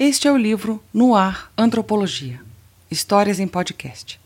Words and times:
Este 0.00 0.28
é 0.28 0.32
o 0.32 0.36
livro 0.36 0.80
No 0.94 1.16
Ar 1.16 1.50
Antropologia 1.58 2.40
Histórias 2.88 3.40
em 3.40 3.48
Podcast. 3.48 4.20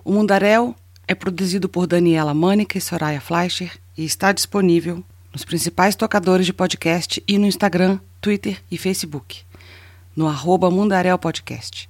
O 0.04 0.12
Mundaréu 0.12 0.76
é 1.08 1.16
produzido 1.16 1.68
por 1.68 1.88
Daniela 1.88 2.32
Mânica 2.32 2.78
e 2.78 2.80
Soraya 2.80 3.20
Fleischer 3.20 3.76
e 3.98 4.04
está 4.04 4.30
disponível 4.30 5.02
nos 5.32 5.44
principais 5.44 5.96
tocadores 5.96 6.46
de 6.46 6.52
podcast 6.52 7.20
e 7.26 7.38
no 7.38 7.46
Instagram, 7.46 7.98
Twitter 8.20 8.62
e 8.70 8.78
Facebook, 8.78 9.40
no 10.14 10.28
arroba 10.28 10.70
Mundaréu 10.70 11.18
Podcast. 11.18 11.88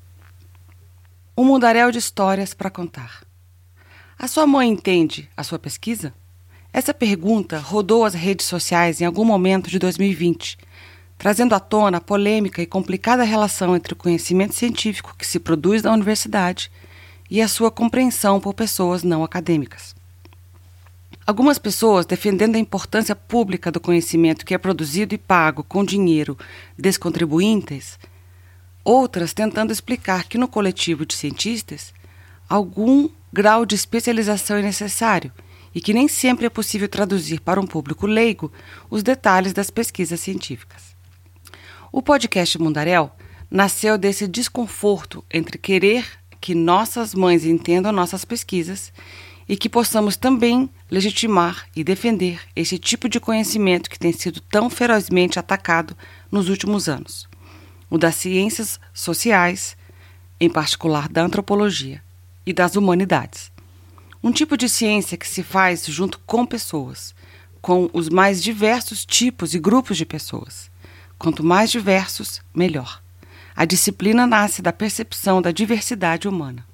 um 1.37 1.45
mundaréu 1.45 1.93
de 1.93 1.99
histórias 1.99 2.55
para 2.55 2.71
contar. 2.71 3.23
A 4.19 4.27
sua 4.27 4.47
mãe 4.47 4.71
entende 4.71 5.29
a 5.37 5.43
sua 5.43 5.59
pesquisa? 5.59 6.15
Essa 6.73 6.95
pergunta 6.95 7.59
rodou 7.59 8.07
as 8.07 8.15
redes 8.15 8.47
sociais 8.47 9.03
em 9.03 9.05
algum 9.05 9.25
momento 9.25 9.69
de 9.69 9.79
2020, 9.79 10.57
trazendo 11.19 11.55
à 11.55 11.61
tona 11.61 11.99
a 11.99 12.01
polêmica 12.01 12.63
e 12.63 12.67
complicada 12.67 13.23
relação 13.23 13.77
entre 13.77 13.93
o 13.93 13.97
conhecimento 13.97 14.55
científico 14.55 15.15
que 15.19 15.27
se 15.27 15.39
produz 15.39 15.83
na 15.83 15.93
universidade 15.93 16.71
e 17.31 17.43
a 17.43 17.49
sua 17.49 17.71
compreensão 17.71 18.41
por 18.41 18.55
pessoas 18.55 19.03
não 19.03 19.23
acadêmicas. 19.23 19.95
Algumas 21.27 21.59
pessoas, 21.59 22.07
defendendo 22.07 22.57
a 22.57 22.61
importância 22.61 23.15
pública 23.15 23.71
do 23.71 23.81
conhecimento 23.81 24.47
que 24.47 24.55
é 24.55 24.59
produzido 24.59 25.15
e 25.15 25.19
pago 25.19 25.63
com 25.65 25.85
dinheiro 25.85 26.39
dos 26.79 26.97
contribuintes, 26.97 27.99
outras 28.87 29.33
tentando 29.33 29.73
explicar 29.73 30.25
que 30.25 30.39
no 30.39 30.47
coletivo 30.47 31.05
de 31.05 31.13
cientistas 31.13 31.93
algum 32.49 33.09
grau 33.33 33.67
de 33.67 33.75
especialização 33.75 34.57
é 34.57 34.63
necessário 34.63 35.33
e 35.75 35.81
que 35.81 35.93
nem 35.93 36.07
sempre 36.07 36.47
é 36.47 36.49
possível 36.49 36.89
traduzir 36.89 37.41
para 37.41 37.61
um 37.61 37.67
público 37.67 38.07
leigo 38.07 38.53
os 38.89 39.03
detalhes 39.03 39.53
das 39.53 39.71
pesquisas 39.71 40.21
científicas. 40.21 40.95
O 41.91 42.01
podcast 42.01 42.57
Mundaréu 42.59 43.11
nasceu 43.51 43.99
desse 43.99 44.29
desconforto 44.29 45.25
entre 45.35 45.59
querer 45.59 46.07
que 46.41 46.55
nossas 46.55 47.13
mães 47.13 47.45
entendam 47.45 47.91
nossas 47.91 48.25
pesquisas 48.25 48.93
e 49.49 49.57
que 49.57 49.69
possamos 49.69 50.17
também 50.17 50.71
legitimar 50.89 51.67
e 51.75 51.83
defender 51.83 52.41
esse 52.55 52.79
tipo 52.79 53.09
de 53.09 53.19
conhecimento 53.19 53.91
que 53.91 53.99
tem 53.99 54.13
sido 54.13 54.41
tão 54.41 54.71
ferozmente 54.71 55.41
atacado 55.41 55.97
nos 56.31 56.49
últimos 56.49 56.89
anos 56.89 57.29
o 57.97 57.99
das 57.99 58.15
ciências 58.15 58.79
sociais, 58.93 59.77
em 60.39 60.49
particular 60.49 61.09
da 61.09 61.23
antropologia, 61.23 62.03
e 62.47 62.53
das 62.53 62.77
humanidades. 62.77 63.51
Um 64.23 64.31
tipo 64.31 64.57
de 64.57 64.69
ciência 64.69 65.17
que 65.17 65.27
se 65.27 65.43
faz 65.43 65.85
junto 65.87 66.19
com 66.21 66.47
pessoas, 66.47 67.15
com 67.61 67.91
os 67.93 68.09
mais 68.09 68.43
diversos 68.43 69.05
tipos 69.05 69.55
e 69.55 69.59
grupos 69.59 69.97
de 69.97 70.07
pessoas. 70.07 70.71
Quanto 71.19 71.43
mais 71.43 71.71
diversos, 71.71 72.41
melhor. 72.55 73.03
A 73.57 73.65
disciplina 73.65 74.27
nasce 74.27 74.61
da 74.63 74.73
percepção 74.73 75.41
da 75.41 75.51
diversidade 75.51 76.29
humana. 76.29 76.65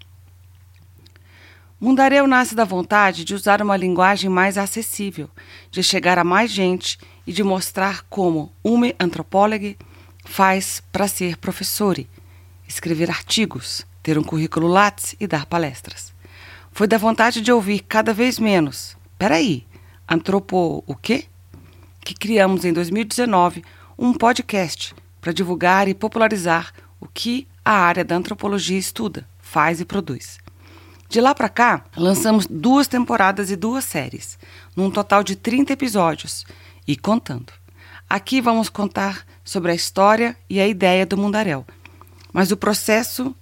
Mundaréu 1.80 2.26
nasce 2.26 2.54
da 2.54 2.64
vontade 2.64 3.24
de 3.24 3.34
usar 3.34 3.62
uma 3.62 3.76
linguagem 3.76 4.28
mais 4.28 4.58
acessível, 4.58 5.30
de 5.70 5.82
chegar 5.82 6.18
a 6.18 6.24
mais 6.24 6.50
gente 6.50 6.98
e 7.26 7.32
de 7.32 7.42
mostrar 7.42 8.02
como 8.10 8.52
uma 8.62 8.92
antropóloga 9.00 9.74
faz 10.24 10.82
para 10.92 11.08
ser 11.08 11.36
professor, 11.36 11.98
escrever 12.66 13.10
artigos, 13.10 13.86
ter 14.02 14.18
um 14.18 14.22
currículo 14.22 14.66
Lattes 14.66 15.14
e 15.20 15.26
dar 15.26 15.46
palestras. 15.46 16.12
Foi 16.72 16.86
da 16.86 16.98
vontade 16.98 17.40
de 17.40 17.52
ouvir 17.52 17.80
cada 17.80 18.14
vez 18.14 18.38
menos. 18.38 18.96
Peraí, 19.18 19.66
antropo 20.08 20.82
o 20.86 20.94
quê? 20.94 21.26
Que 22.00 22.14
criamos 22.14 22.64
em 22.64 22.72
2019 22.72 23.62
um 23.98 24.12
podcast 24.12 24.94
para 25.20 25.32
divulgar 25.32 25.86
e 25.86 25.94
popularizar 25.94 26.72
o 26.98 27.06
que 27.06 27.46
a 27.64 27.72
área 27.72 28.04
da 28.04 28.16
antropologia 28.16 28.78
estuda, 28.78 29.28
faz 29.40 29.80
e 29.80 29.84
produz. 29.84 30.38
De 31.08 31.20
lá 31.20 31.34
para 31.34 31.48
cá, 31.48 31.84
lançamos 31.96 32.46
duas 32.46 32.88
temporadas 32.88 33.50
e 33.50 33.56
duas 33.56 33.84
séries, 33.84 34.38
num 34.74 34.90
total 34.90 35.22
de 35.22 35.36
30 35.36 35.74
episódios, 35.74 36.46
e 36.88 36.96
contando. 36.96 37.52
Aqui 38.12 38.42
vamos 38.42 38.68
contar 38.68 39.26
sobre 39.42 39.72
a 39.72 39.74
história 39.74 40.36
e 40.46 40.60
a 40.60 40.68
ideia 40.68 41.06
do 41.06 41.16
mundaréu, 41.16 41.64
mas 42.30 42.52
o 42.52 42.58
processo 42.58 43.34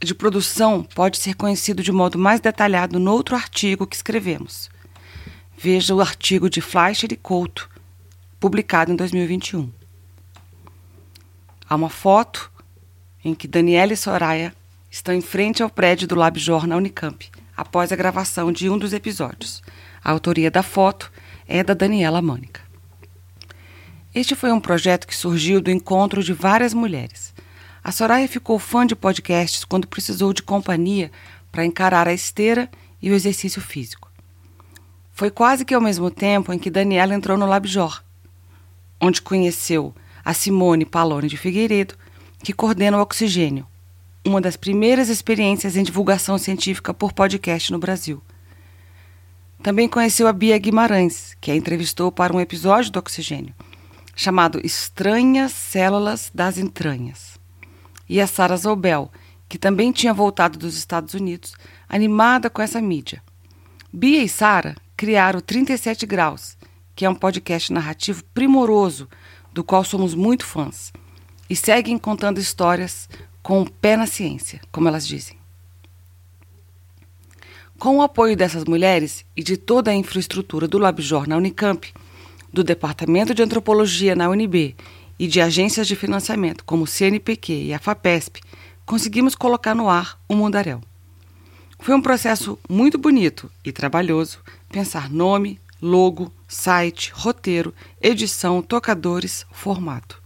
de 0.00 0.14
produção 0.14 0.84
pode 0.94 1.18
ser 1.18 1.34
conhecido 1.34 1.82
de 1.82 1.90
modo 1.90 2.16
mais 2.20 2.38
detalhado 2.38 3.00
no 3.00 3.10
outro 3.10 3.34
artigo 3.34 3.84
que 3.84 3.96
escrevemos. 3.96 4.70
Veja 5.58 5.92
o 5.92 6.00
artigo 6.00 6.48
de 6.48 6.60
Fleischer 6.60 7.12
e 7.12 7.16
Couto, 7.16 7.68
publicado 8.38 8.92
em 8.92 8.94
2021. 8.94 9.72
Há 11.68 11.74
uma 11.74 11.90
foto 11.90 12.48
em 13.24 13.34
que 13.34 13.48
Daniela 13.48 13.92
e 13.92 13.96
Soraya 13.96 14.54
estão 14.88 15.12
em 15.12 15.20
frente 15.20 15.64
ao 15.64 15.68
prédio 15.68 16.06
do 16.06 16.14
LabJor 16.14 16.64
na 16.68 16.76
Unicamp, 16.76 17.28
após 17.56 17.90
a 17.90 17.96
gravação 17.96 18.52
de 18.52 18.70
um 18.70 18.78
dos 18.78 18.92
episódios. 18.92 19.64
A 20.00 20.12
autoria 20.12 20.48
da 20.48 20.62
foto 20.62 21.10
é 21.44 21.64
da 21.64 21.74
Daniela 21.74 22.22
Mânica. 22.22 22.71
Este 24.14 24.34
foi 24.34 24.52
um 24.52 24.60
projeto 24.60 25.06
que 25.06 25.16
surgiu 25.16 25.58
do 25.58 25.70
encontro 25.70 26.22
de 26.22 26.34
várias 26.34 26.74
mulheres. 26.74 27.32
A 27.82 27.90
Soraya 27.90 28.28
ficou 28.28 28.58
fã 28.58 28.86
de 28.86 28.94
podcasts 28.94 29.64
quando 29.64 29.88
precisou 29.88 30.34
de 30.34 30.42
companhia 30.42 31.10
para 31.50 31.64
encarar 31.64 32.06
a 32.06 32.12
esteira 32.12 32.70
e 33.00 33.10
o 33.10 33.14
exercício 33.14 33.62
físico. 33.62 34.12
Foi 35.12 35.30
quase 35.30 35.64
que 35.64 35.72
ao 35.72 35.80
mesmo 35.80 36.10
tempo 36.10 36.52
em 36.52 36.58
que 36.58 36.70
Daniela 36.70 37.14
entrou 37.14 37.38
no 37.38 37.46
LabJor, 37.46 38.02
onde 39.00 39.22
conheceu 39.22 39.94
a 40.22 40.34
Simone 40.34 40.84
Palone 40.84 41.26
de 41.26 41.38
Figueiredo, 41.38 41.94
que 42.44 42.52
coordena 42.52 42.98
o 42.98 43.00
Oxigênio, 43.00 43.66
uma 44.26 44.42
das 44.42 44.58
primeiras 44.58 45.08
experiências 45.08 45.74
em 45.74 45.82
divulgação 45.82 46.36
científica 46.36 46.92
por 46.92 47.14
podcast 47.14 47.72
no 47.72 47.78
Brasil. 47.78 48.22
Também 49.62 49.88
conheceu 49.88 50.28
a 50.28 50.32
Bia 50.34 50.58
Guimarães, 50.58 51.34
que 51.40 51.50
a 51.50 51.56
entrevistou 51.56 52.12
para 52.12 52.34
um 52.34 52.40
episódio 52.40 52.90
do 52.90 52.98
Oxigênio 52.98 53.54
chamado 54.14 54.60
Estranhas 54.64 55.52
Células 55.52 56.30
das 56.34 56.58
Entranhas, 56.58 57.38
e 58.08 58.20
a 58.20 58.26
Sara 58.26 58.56
Zobel, 58.56 59.10
que 59.48 59.58
também 59.58 59.92
tinha 59.92 60.14
voltado 60.14 60.58
dos 60.58 60.76
Estados 60.76 61.14
Unidos, 61.14 61.54
animada 61.88 62.48
com 62.48 62.62
essa 62.62 62.80
mídia. 62.80 63.22
Bia 63.92 64.22
e 64.22 64.28
Sara 64.28 64.76
criaram 64.96 65.40
37 65.40 66.06
Graus, 66.06 66.56
que 66.94 67.04
é 67.04 67.10
um 67.10 67.14
podcast 67.14 67.72
narrativo 67.72 68.22
primoroso, 68.32 69.08
do 69.52 69.62
qual 69.62 69.84
somos 69.84 70.14
muito 70.14 70.46
fãs, 70.46 70.92
e 71.48 71.56
seguem 71.56 71.98
contando 71.98 72.40
histórias 72.40 73.08
com 73.42 73.60
o 73.60 73.70
pé 73.70 73.96
na 73.96 74.06
ciência, 74.06 74.60
como 74.70 74.88
elas 74.88 75.06
dizem. 75.06 75.36
Com 77.78 77.98
o 77.98 78.02
apoio 78.02 78.36
dessas 78.36 78.64
mulheres 78.64 79.24
e 79.36 79.42
de 79.42 79.56
toda 79.56 79.90
a 79.90 79.94
infraestrutura 79.94 80.68
do 80.68 80.78
LabJOR 80.78 81.28
na 81.28 81.36
Unicamp, 81.36 81.92
do 82.52 82.62
Departamento 82.62 83.34
de 83.34 83.42
Antropologia 83.42 84.14
na 84.14 84.28
UNB 84.28 84.76
e 85.18 85.26
de 85.26 85.40
agências 85.40 85.86
de 85.86 85.96
financiamento 85.96 86.64
como 86.64 86.84
o 86.84 86.86
CNPq 86.86 87.52
e 87.66 87.74
a 87.74 87.78
FAPESP, 87.78 88.40
conseguimos 88.84 89.34
colocar 89.34 89.74
no 89.74 89.88
ar 89.88 90.18
o 90.28 90.34
Mundaréu. 90.34 90.80
Foi 91.78 91.94
um 91.94 92.02
processo 92.02 92.58
muito 92.68 92.98
bonito 92.98 93.50
e 93.64 93.72
trabalhoso 93.72 94.38
pensar 94.68 95.10
nome, 95.10 95.58
logo, 95.80 96.32
site, 96.46 97.10
roteiro, 97.14 97.74
edição, 98.00 98.62
tocadores, 98.62 99.44
formato. 99.50 100.22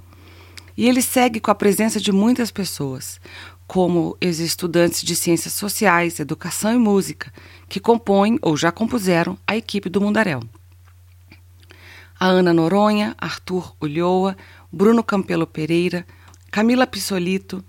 E 0.77 0.87
ele 0.87 1.01
segue 1.01 1.41
com 1.41 1.51
a 1.51 1.55
presença 1.55 1.99
de 1.99 2.13
muitas 2.13 2.51
pessoas, 2.51 3.19
como 3.67 4.17
os 4.23 4.39
estudantes 4.39 5.03
de 5.03 5.17
ciências 5.17 5.55
sociais, 5.55 6.21
educação 6.21 6.75
e 6.75 6.79
música, 6.79 7.33
que 7.69 7.81
compõem 7.81 8.39
ou 8.43 8.57
já 8.57 8.71
compuseram 8.71 9.39
a 9.47 9.57
equipe 9.57 9.89
do 9.89 10.01
Mundaréu. 10.01 10.41
A 12.19 12.27
Ana 12.27 12.53
Noronha, 12.53 13.15
Arthur 13.19 13.75
Ulloa, 13.81 14.37
Bruno 14.73 15.03
Campelo 15.03 15.47
Pereira, 15.47 16.07
Camila 16.51 16.87
Pissolito, 16.87 17.65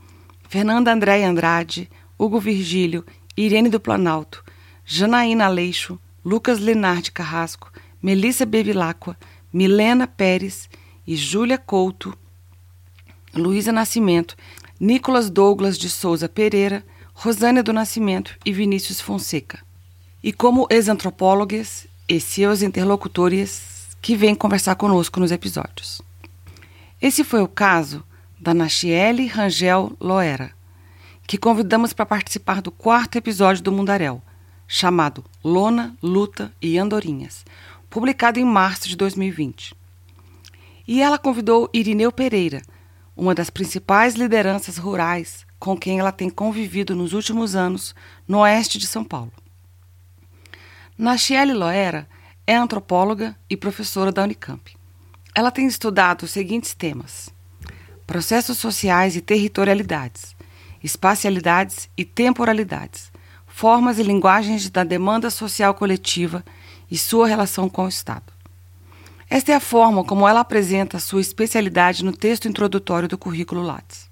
Fernanda 0.48 0.92
Andréia 0.92 1.30
Andrade, 1.30 1.90
Hugo 2.18 2.40
Virgílio, 2.40 3.06
Irene 3.36 3.70
do 3.70 3.80
Planalto, 3.80 4.44
Janaína 4.86 5.46
Aleixo, 5.46 6.00
Lucas 6.24 6.60
Lenardi 6.60 7.12
Carrasco, 7.12 7.72
Melissa 8.02 8.46
Bevilacqua, 8.46 9.18
Milena 9.52 10.08
Pérez 10.08 10.70
e 11.06 11.16
Júlia 11.16 11.58
Couto, 11.58 12.18
Luísa 13.34 13.72
Nascimento 13.72 14.36
Nicolas 14.80 15.32
Douglas 15.32 15.76
de 15.76 15.90
Souza 15.90 16.30
Pereira, 16.30 16.86
Rosânia 17.14 17.64
do 17.64 17.74
Nascimento 17.74 18.36
e 18.46 18.54
Vinícius 18.54 19.02
Fonseca. 19.02 19.60
E 20.24 20.32
como 20.32 20.68
ex-antropólogos 20.70 21.88
e 22.08 22.20
seus 22.20 22.62
interlocutores 22.62 23.77
que 24.08 24.16
vêm 24.16 24.34
conversar 24.34 24.76
conosco 24.76 25.20
nos 25.20 25.34
episódios. 25.34 26.02
Esse 27.02 27.26
foi 27.26 27.42
o 27.42 27.48
caso 27.48 28.06
da 28.40 28.54
Nachiele 28.54 29.28
Rangel 29.28 29.98
Loera, 30.00 30.54
que 31.28 31.38
convidamos 31.38 31.92
para 31.92 32.06
participar 32.06 32.62
do 32.62 32.72
quarto 32.72 33.18
episódio 33.18 33.62
do 33.62 33.70
Mundaréu, 33.70 34.22
chamado 34.66 35.26
Lona, 35.44 35.94
Luta 36.02 36.54
e 36.62 36.78
Andorinhas, 36.78 37.44
publicado 37.90 38.40
em 38.40 38.46
março 38.46 38.88
de 38.88 38.96
2020. 38.96 39.76
E 40.88 41.02
ela 41.02 41.20
convidou 41.20 41.70
Irineu 41.74 42.10
Pereira, 42.10 42.62
uma 43.14 43.36
das 43.36 43.50
principais 43.50 44.16
lideranças 44.16 44.78
rurais 44.78 45.46
com 45.60 45.76
quem 45.76 46.00
ela 46.00 46.14
tem 46.14 46.30
convivido 46.30 46.96
nos 46.96 47.12
últimos 47.12 47.58
anos 47.58 47.94
no 48.26 48.38
oeste 48.38 48.78
de 48.78 48.88
São 48.88 49.04
Paulo. 49.04 49.34
Nachiele 50.98 51.54
Loera 51.54 52.08
é 52.48 52.56
antropóloga 52.56 53.38
e 53.50 53.58
professora 53.58 54.10
da 54.10 54.24
Unicamp. 54.24 54.74
Ela 55.36 55.52
tem 55.52 55.68
estudado 55.68 56.24
os 56.24 56.32
seguintes 56.32 56.74
temas: 56.74 57.30
processos 58.08 58.58
sociais 58.58 59.18
e 59.18 59.22
territorialidades, 59.22 60.34
espacialidades 60.82 61.90
e 61.98 62.06
temporalidades, 62.06 63.12
formas 63.46 64.00
e 64.00 64.04
linguagens 64.04 64.70
da 64.70 64.86
demanda 64.86 65.30
social 65.30 65.74
coletiva 65.74 66.44
e 66.90 66.98
sua 66.98 67.28
relação 67.28 67.68
com 67.68 67.84
o 67.84 67.90
Estado. 67.90 68.32
Esta 69.30 69.52
é 69.52 69.56
a 69.56 69.60
forma 69.60 70.06
como 70.06 70.26
ela 70.26 70.40
apresenta 70.40 71.00
sua 71.00 71.20
especialidade 71.20 72.06
no 72.06 72.14
texto 72.14 72.48
introdutório 72.48 73.10
do 73.10 73.18
currículo 73.18 73.62
Lattes. 73.62 74.10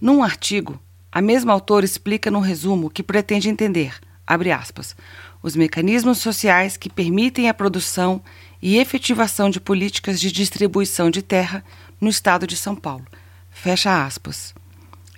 Num 0.00 0.22
artigo, 0.22 0.80
a 1.12 1.20
mesma 1.20 1.52
autora 1.52 1.84
explica 1.84 2.30
no 2.30 2.40
resumo 2.40 2.88
que 2.88 3.02
pretende 3.02 3.50
entender, 3.50 3.94
abre 4.26 4.50
aspas, 4.50 4.96
os 5.44 5.54
mecanismos 5.54 6.20
sociais 6.20 6.78
que 6.78 6.88
permitem 6.88 7.50
a 7.50 7.54
produção 7.54 8.22
e 8.62 8.78
efetivação 8.78 9.50
de 9.50 9.60
políticas 9.60 10.18
de 10.18 10.32
distribuição 10.32 11.10
de 11.10 11.20
terra 11.20 11.62
no 12.00 12.08
estado 12.08 12.46
de 12.46 12.56
São 12.56 12.74
Paulo. 12.74 13.04
Fecha 13.50 14.06
aspas. 14.06 14.54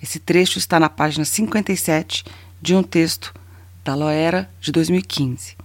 Esse 0.03 0.19
trecho 0.19 0.57
está 0.57 0.81
na 0.81 0.89
página 0.89 1.23
57 1.23 2.25
de 2.61 2.75
um 2.75 2.83
texto 2.83 3.33
da 3.85 3.95
Loera 3.95 4.51
de 4.59 4.69
2015 4.69 5.55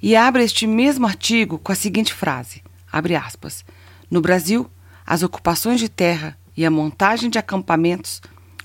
e 0.00 0.16
abre 0.16 0.42
este 0.42 0.66
mesmo 0.66 1.06
artigo 1.06 1.58
com 1.58 1.70
a 1.70 1.74
seguinte 1.74 2.14
frase: 2.14 2.62
abre 2.90 3.14
aspas. 3.14 3.62
No 4.10 4.22
Brasil, 4.22 4.70
as 5.04 5.22
ocupações 5.22 5.78
de 5.78 5.90
terra 5.90 6.34
e 6.56 6.64
a 6.64 6.70
montagem 6.70 7.28
de 7.28 7.38
acampamentos 7.38 8.22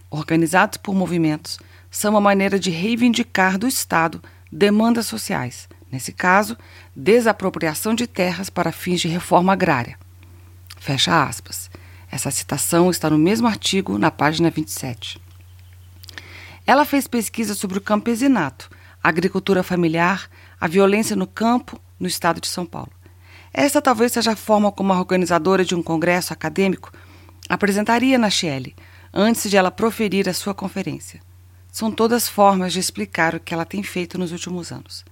organizados 0.09 0.77
por 0.77 0.95
movimentos 0.95 1.59
são 1.91 2.11
uma 2.11 2.21
maneira 2.21 2.57
de 2.57 2.69
reivindicar 2.69 3.57
do 3.57 3.67
Estado 3.67 4.23
demandas 4.51 5.05
sociais, 5.05 5.67
nesse 5.91 6.11
caso, 6.11 6.57
desapropriação 6.95 7.93
de 7.93 8.07
terras 8.07 8.49
para 8.49 8.71
fins 8.71 9.01
de 9.01 9.07
reforma 9.07 9.53
agrária. 9.53 9.97
Fecha 10.79 11.23
aspas. 11.23 11.69
Essa 12.09 12.31
citação 12.31 12.89
está 12.89 13.09
no 13.09 13.17
mesmo 13.17 13.47
artigo, 13.47 13.97
na 13.97 14.09
página 14.09 14.49
27. 14.49 15.19
Ela 16.65 16.85
fez 16.85 17.07
pesquisa 17.07 17.53
sobre 17.53 17.77
o 17.77 17.81
campesinato, 17.81 18.69
agricultura 19.03 19.63
familiar, 19.63 20.29
a 20.59 20.67
violência 20.67 21.15
no 21.15 21.27
campo 21.27 21.79
no 21.99 22.07
estado 22.07 22.41
de 22.41 22.47
São 22.47 22.65
Paulo. 22.65 22.91
Esta 23.53 23.81
talvez 23.81 24.11
seja 24.11 24.33
a 24.33 24.35
forma 24.35 24.71
como 24.71 24.93
a 24.93 24.99
organizadora 24.99 25.65
de 25.65 25.73
um 25.73 25.81
congresso 25.81 26.33
acadêmico 26.33 26.91
apresentaria 27.49 28.17
na 28.17 28.29
Shelley, 28.29 28.75
antes 29.13 29.49
de 29.49 29.57
ela 29.57 29.71
proferir 29.71 30.27
a 30.29 30.33
sua 30.33 30.53
conferência. 30.53 31.21
São 31.77 31.91
todas 31.91 32.27
formas 32.27 32.73
de 32.73 32.79
explicar 32.79 33.35
o 33.35 33.39
que 33.39 33.53
ela 33.53 33.63
tem 33.63 33.83
feito 33.83 34.17
nos 34.17 34.31
últimos 34.31 34.71
anos. 34.71 35.05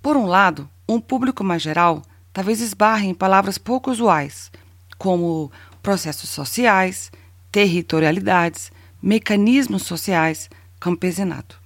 Por 0.00 0.16
um 0.16 0.26
lado, 0.26 0.70
um 0.88 1.00
público 1.00 1.42
mais 1.42 1.60
geral 1.60 2.02
talvez 2.32 2.60
esbarre 2.60 3.08
em 3.08 3.12
palavras 3.12 3.58
pouco 3.58 3.90
usuais, 3.90 4.52
como 4.96 5.50
processos 5.82 6.30
sociais, 6.30 7.10
territorialidades, 7.50 8.70
mecanismos 9.02 9.82
sociais, 9.82 10.48
campesinato. 10.78 11.60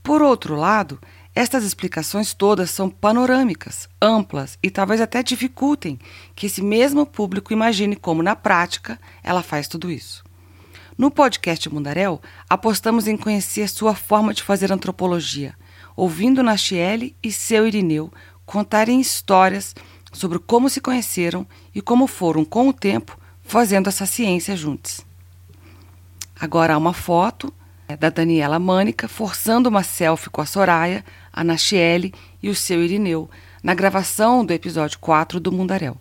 Por 0.00 0.22
outro 0.22 0.54
lado, 0.54 1.00
estas 1.34 1.64
explicações 1.64 2.32
todas 2.32 2.70
são 2.70 2.88
panorâmicas, 2.88 3.88
amplas 4.00 4.56
e 4.62 4.70
talvez 4.70 5.00
até 5.00 5.24
dificultem 5.24 5.98
que 6.36 6.46
esse 6.46 6.62
mesmo 6.62 7.04
público 7.04 7.52
imagine 7.52 7.96
como, 7.96 8.22
na 8.22 8.36
prática, 8.36 8.96
ela 9.24 9.42
faz 9.42 9.66
tudo 9.66 9.90
isso. 9.90 10.27
No 10.98 11.12
podcast 11.12 11.72
Mundaréu, 11.72 12.20
apostamos 12.50 13.06
em 13.06 13.16
conhecer 13.16 13.68
sua 13.68 13.94
forma 13.94 14.34
de 14.34 14.42
fazer 14.42 14.72
antropologia, 14.72 15.54
ouvindo 15.94 16.42
Nachiele 16.42 17.14
e 17.22 17.30
seu 17.30 17.68
Irineu 17.68 18.12
contarem 18.44 19.00
histórias 19.00 19.76
sobre 20.12 20.40
como 20.40 20.68
se 20.68 20.80
conheceram 20.80 21.46
e 21.72 21.80
como 21.80 22.08
foram, 22.08 22.44
com 22.44 22.68
o 22.68 22.72
tempo, 22.72 23.16
fazendo 23.44 23.88
essa 23.88 24.06
ciência 24.06 24.56
juntos. 24.56 25.06
Agora 26.34 26.74
há 26.74 26.78
uma 26.78 26.92
foto 26.92 27.54
é, 27.86 27.96
da 27.96 28.10
Daniela 28.10 28.58
Mânica 28.58 29.06
forçando 29.06 29.68
uma 29.68 29.84
selfie 29.84 30.30
com 30.30 30.40
a 30.40 30.46
Soraya, 30.46 31.04
a 31.32 31.44
Nachiele 31.44 32.12
e 32.42 32.50
o 32.50 32.56
seu 32.56 32.82
Irineu 32.82 33.30
na 33.62 33.72
gravação 33.72 34.44
do 34.44 34.52
episódio 34.52 34.98
4 34.98 35.38
do 35.38 35.52
Mundaréu. 35.52 35.96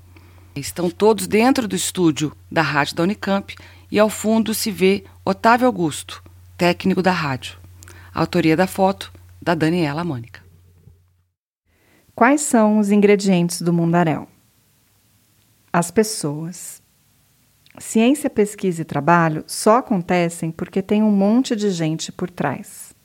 Estão 0.56 0.90
todos 0.90 1.28
dentro 1.28 1.68
do 1.68 1.76
estúdio 1.76 2.36
da 2.52 2.64
rádio 2.64 2.96
da 2.96 3.04
Unicamp 3.04 3.56
e 3.92 4.00
ao 4.00 4.10
fundo 4.10 4.54
se 4.54 4.72
vê 4.72 5.04
Otávio 5.24 5.68
Augusto, 5.68 6.24
técnico 6.58 7.02
da 7.02 7.12
rádio. 7.12 7.58
autoria 8.14 8.58
da 8.58 8.66
foto 8.66 9.12
da 9.42 9.54
Daniela 9.54 10.04
Mânica. 10.04 10.42
Quais 12.16 12.42
são 12.42 12.80
os 12.80 12.90
ingredientes 12.90 13.62
do 13.62 13.72
Mundaréu? 13.72 14.28
As 15.72 15.92
pessoas. 15.92 16.82
Ciência, 17.78 18.28
pesquisa 18.28 18.82
e 18.82 18.86
trabalho 18.86 19.44
só 19.46 19.78
acontecem 19.78 20.50
porque 20.50 20.82
tem 20.82 21.04
um 21.04 21.12
monte 21.12 21.56
de 21.56 21.70
gente 21.70 22.12
por 22.12 22.32
trás. 22.32 22.96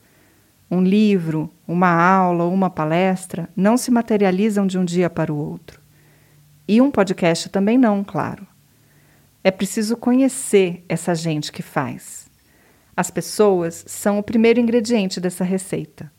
Um 0.71 0.83
livro, 0.83 1.53
uma 1.69 1.91
aula 1.91 2.45
ou 2.45 2.55
uma 2.55 2.71
palestra 2.71 3.51
não 3.55 3.77
se 3.77 3.91
materializam 3.91 4.67
de 4.67 4.79
um 4.79 4.85
dia 4.87 5.11
para 5.11 5.31
o 5.31 5.37
outro. 5.37 5.79
E 6.67 6.81
um 6.81 6.91
podcast 6.91 7.51
também 7.51 7.77
não, 7.77 8.03
claro. 8.03 8.47
É 9.45 9.51
preciso 9.51 9.97
conhecer 9.97 10.85
essa 10.89 11.15
gente 11.15 11.51
que 11.51 11.63
faz. 11.63 12.27
As 12.97 13.11
pessoas 13.11 13.85
são 13.87 14.19
o 14.19 14.23
primeiro 14.23 14.61
ingrediente 14.61 15.21
dessa 15.21 15.45
receita. 15.45 16.11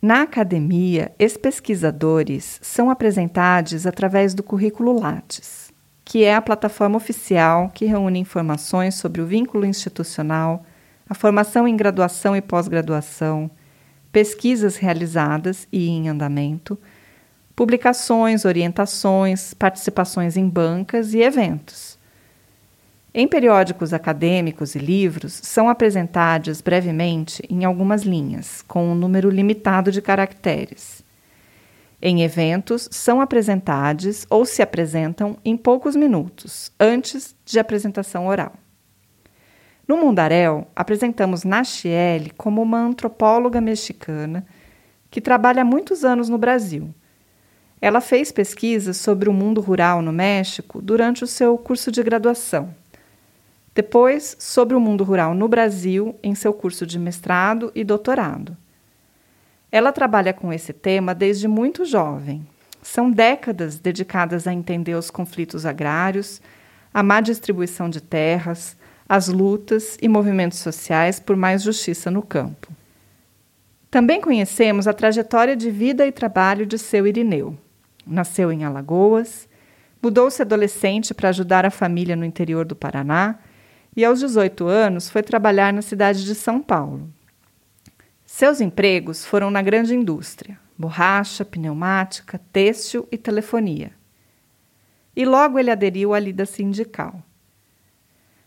Na 0.00 0.22
academia, 0.22 1.12
os 1.18 1.36
pesquisadores 1.36 2.58
são 2.62 2.90
apresentados 2.90 3.86
através 3.86 4.34
do 4.34 4.42
currículo 4.42 4.98
Lattes 5.00 5.68
que 6.08 6.24
é 6.24 6.34
a 6.34 6.40
plataforma 6.40 6.96
oficial 6.96 7.68
que 7.68 7.84
reúne 7.84 8.18
informações 8.18 8.94
sobre 8.94 9.20
o 9.20 9.26
vínculo 9.26 9.66
institucional, 9.66 10.64
a 11.06 11.12
formação 11.12 11.68
em 11.68 11.76
graduação 11.76 12.34
e 12.34 12.40
pós-graduação, 12.40 13.50
pesquisas 14.10 14.76
realizadas 14.76 15.68
e 15.70 15.86
em 15.86 16.08
andamento, 16.08 16.78
publicações, 17.54 18.46
orientações, 18.46 19.52
participações 19.52 20.38
em 20.38 20.48
bancas 20.48 21.12
e 21.12 21.18
eventos. 21.18 21.97
Em 23.14 23.26
periódicos 23.26 23.94
acadêmicos 23.94 24.74
e 24.74 24.78
livros, 24.78 25.32
são 25.42 25.70
apresentados 25.70 26.60
brevemente 26.60 27.42
em 27.48 27.64
algumas 27.64 28.02
linhas, 28.02 28.60
com 28.62 28.84
um 28.84 28.94
número 28.94 29.30
limitado 29.30 29.90
de 29.90 30.02
caracteres. 30.02 31.02
Em 32.02 32.22
eventos, 32.22 32.86
são 32.92 33.20
apresentados 33.20 34.26
ou 34.28 34.44
se 34.44 34.60
apresentam 34.60 35.38
em 35.42 35.56
poucos 35.56 35.96
minutos, 35.96 36.70
antes 36.78 37.34
de 37.46 37.58
apresentação 37.58 38.26
oral. 38.26 38.52
No 39.86 39.96
Mundaréu, 39.96 40.66
apresentamos 40.76 41.44
Nachiele 41.44 42.30
como 42.36 42.60
uma 42.60 42.78
antropóloga 42.78 43.58
mexicana 43.58 44.46
que 45.10 45.18
trabalha 45.18 45.62
há 45.62 45.64
muitos 45.64 46.04
anos 46.04 46.28
no 46.28 46.36
Brasil. 46.36 46.94
Ela 47.80 48.02
fez 48.02 48.30
pesquisas 48.30 48.98
sobre 48.98 49.30
o 49.30 49.32
mundo 49.32 49.62
rural 49.62 50.02
no 50.02 50.12
México 50.12 50.82
durante 50.82 51.24
o 51.24 51.26
seu 51.26 51.56
curso 51.56 51.90
de 51.90 52.02
graduação. 52.02 52.74
Depois, 53.78 54.36
sobre 54.40 54.74
o 54.74 54.80
mundo 54.80 55.04
rural 55.04 55.34
no 55.34 55.46
Brasil 55.46 56.18
em 56.20 56.34
seu 56.34 56.52
curso 56.52 56.84
de 56.84 56.98
mestrado 56.98 57.70
e 57.76 57.84
doutorado. 57.84 58.56
Ela 59.70 59.92
trabalha 59.92 60.32
com 60.32 60.52
esse 60.52 60.72
tema 60.72 61.14
desde 61.14 61.46
muito 61.46 61.84
jovem. 61.84 62.44
São 62.82 63.08
décadas 63.08 63.78
dedicadas 63.78 64.48
a 64.48 64.52
entender 64.52 64.96
os 64.96 65.12
conflitos 65.12 65.64
agrários, 65.64 66.42
a 66.92 67.04
má 67.04 67.20
distribuição 67.20 67.88
de 67.88 68.00
terras, 68.00 68.76
as 69.08 69.28
lutas 69.28 69.96
e 70.02 70.08
movimentos 70.08 70.58
sociais 70.58 71.20
por 71.20 71.36
mais 71.36 71.62
justiça 71.62 72.10
no 72.10 72.20
campo. 72.20 72.72
Também 73.88 74.20
conhecemos 74.20 74.88
a 74.88 74.92
trajetória 74.92 75.54
de 75.54 75.70
vida 75.70 76.04
e 76.04 76.10
trabalho 76.10 76.66
de 76.66 76.78
seu 76.78 77.06
Irineu. 77.06 77.56
Nasceu 78.04 78.50
em 78.50 78.64
Alagoas, 78.64 79.48
mudou-se 80.02 80.42
adolescente 80.42 81.14
para 81.14 81.28
ajudar 81.28 81.64
a 81.64 81.70
família 81.70 82.16
no 82.16 82.24
interior 82.24 82.64
do 82.64 82.74
Paraná 82.74 83.38
e, 83.98 84.04
aos 84.04 84.20
18 84.20 84.64
anos, 84.68 85.10
foi 85.10 85.24
trabalhar 85.24 85.72
na 85.72 85.82
cidade 85.82 86.24
de 86.24 86.32
São 86.32 86.62
Paulo. 86.62 87.12
Seus 88.24 88.60
empregos 88.60 89.24
foram 89.24 89.50
na 89.50 89.60
grande 89.60 89.92
indústria: 89.92 90.56
borracha, 90.78 91.44
pneumática, 91.44 92.40
têxtil 92.52 93.08
e 93.10 93.18
telefonia. 93.18 93.90
E 95.16 95.24
logo 95.24 95.58
ele 95.58 95.68
aderiu 95.68 96.14
à 96.14 96.20
lida 96.20 96.46
sindical. 96.46 97.20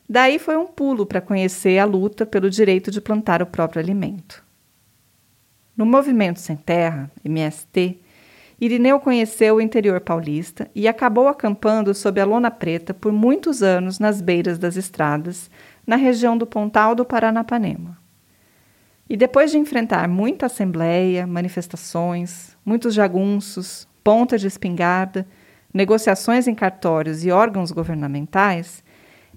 Daí 0.07 0.39
foi 0.39 0.55
um 0.55 0.67
pulo 0.67 1.05
para 1.05 1.19
conhecer 1.19 1.79
a 1.79 1.83
luta 1.83 2.25
pelo 2.25 2.49
direito 2.49 2.89
de 2.89 3.01
plantar 3.01 3.41
o 3.43 3.45
próprio 3.45 3.81
alimento. 3.81 4.41
No 5.75 5.85
Movimento 5.85 6.39
Sem 6.39 6.55
Terra, 6.55 7.11
MST, 7.25 7.99
Irineu 8.61 8.99
conheceu 8.99 9.55
o 9.55 9.61
interior 9.61 9.99
paulista 9.99 10.69
e 10.75 10.87
acabou 10.87 11.27
acampando 11.27 11.95
sob 11.95 12.21
a 12.21 12.25
lona 12.25 12.51
preta 12.51 12.93
por 12.93 13.11
muitos 13.11 13.63
anos 13.63 13.97
nas 13.97 14.21
beiras 14.21 14.59
das 14.59 14.75
estradas, 14.75 15.49
na 15.85 15.95
região 15.95 16.37
do 16.37 16.45
Pontal 16.45 16.93
do 16.93 17.03
Paranapanema. 17.03 17.97
E 19.09 19.17
depois 19.17 19.49
de 19.49 19.57
enfrentar 19.57 20.07
muita 20.07 20.45
assembleia, 20.45 21.25
manifestações, 21.25 22.55
muitos 22.63 22.93
jagunços, 22.93 23.87
ponta 24.03 24.37
de 24.37 24.45
espingarda, 24.45 25.25
negociações 25.73 26.47
em 26.47 26.53
cartórios 26.53 27.25
e 27.25 27.31
órgãos 27.31 27.71
governamentais, 27.71 28.83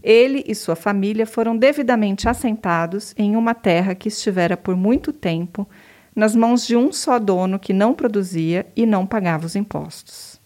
ele 0.02 0.44
e 0.46 0.54
sua 0.54 0.76
família 0.76 1.26
foram 1.26 1.56
devidamente 1.56 2.28
assentados 2.28 3.14
em 3.16 3.36
uma 3.36 3.54
terra 3.54 3.94
que 3.94 4.08
estivera 4.08 4.54
por 4.54 4.76
muito 4.76 5.14
tempo 5.14 5.66
nas 6.14 6.34
mãos 6.36 6.66
de 6.66 6.76
um 6.76 6.92
só 6.92 7.18
dono 7.18 7.58
que 7.58 7.72
não 7.72 7.94
produzia 7.94 8.66
e 8.76 8.86
não 8.86 9.06
pagava 9.06 9.46
os 9.46 9.56
impostos. 9.56 10.40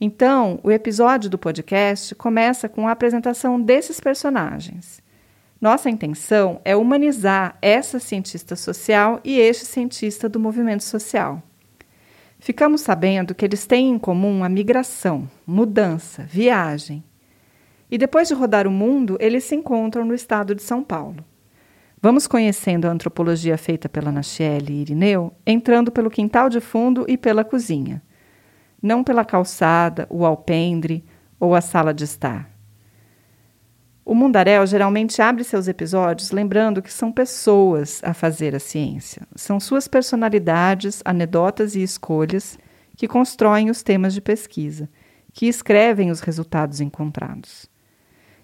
Então, 0.00 0.58
o 0.62 0.70
episódio 0.70 1.30
do 1.30 1.38
podcast 1.38 2.14
começa 2.14 2.68
com 2.68 2.88
a 2.88 2.92
apresentação 2.92 3.60
desses 3.60 4.00
personagens 4.00 5.02
nossa 5.62 5.88
intenção 5.88 6.60
é 6.64 6.74
humanizar 6.74 7.56
essa 7.62 8.00
cientista 8.00 8.56
social 8.56 9.20
e 9.22 9.38
este 9.38 9.64
cientista 9.64 10.28
do 10.28 10.40
movimento 10.40 10.82
social. 10.82 11.40
Ficamos 12.40 12.80
sabendo 12.80 13.32
que 13.32 13.44
eles 13.44 13.64
têm 13.64 13.90
em 13.90 13.96
comum 13.96 14.42
a 14.42 14.48
migração, 14.48 15.30
mudança, 15.46 16.24
viagem. 16.24 17.04
E 17.88 17.96
depois 17.96 18.26
de 18.26 18.34
rodar 18.34 18.66
o 18.66 18.72
mundo, 18.72 19.16
eles 19.20 19.44
se 19.44 19.54
encontram 19.54 20.04
no 20.04 20.14
estado 20.14 20.52
de 20.52 20.64
São 20.64 20.82
Paulo. 20.82 21.24
Vamos 22.04 22.26
conhecendo 22.26 22.86
a 22.86 22.90
antropologia 22.90 23.56
feita 23.56 23.88
pela 23.88 24.10
Nachiele 24.10 24.72
e 24.72 24.80
Irineu, 24.80 25.32
entrando 25.46 25.92
pelo 25.92 26.10
quintal 26.10 26.48
de 26.48 26.58
fundo 26.58 27.04
e 27.06 27.16
pela 27.16 27.44
cozinha. 27.44 28.02
Não 28.82 29.04
pela 29.04 29.24
calçada, 29.24 30.08
o 30.10 30.26
alpendre 30.26 31.04
ou 31.38 31.54
a 31.54 31.60
sala 31.60 31.94
de 31.94 32.02
estar. 32.02 32.50
O 34.04 34.16
Mundaréu 34.16 34.66
geralmente 34.66 35.22
abre 35.22 35.44
seus 35.44 35.68
episódios 35.68 36.32
lembrando 36.32 36.82
que 36.82 36.92
são 36.92 37.12
pessoas 37.12 38.00
a 38.02 38.12
fazer 38.12 38.52
a 38.56 38.58
ciência. 38.58 39.22
São 39.36 39.60
suas 39.60 39.86
personalidades, 39.86 41.02
anedotas 41.04 41.76
e 41.76 41.84
escolhas 41.84 42.58
que 42.96 43.06
constroem 43.06 43.70
os 43.70 43.80
temas 43.80 44.12
de 44.12 44.20
pesquisa, 44.20 44.90
que 45.32 45.46
escrevem 45.46 46.10
os 46.10 46.18
resultados 46.18 46.80
encontrados. 46.80 47.70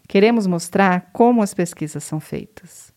Queremos 0.06 0.46
mostrar 0.46 1.10
como 1.12 1.42
as 1.42 1.52
pesquisas 1.52 2.04
são 2.04 2.20
feitas. 2.20 2.96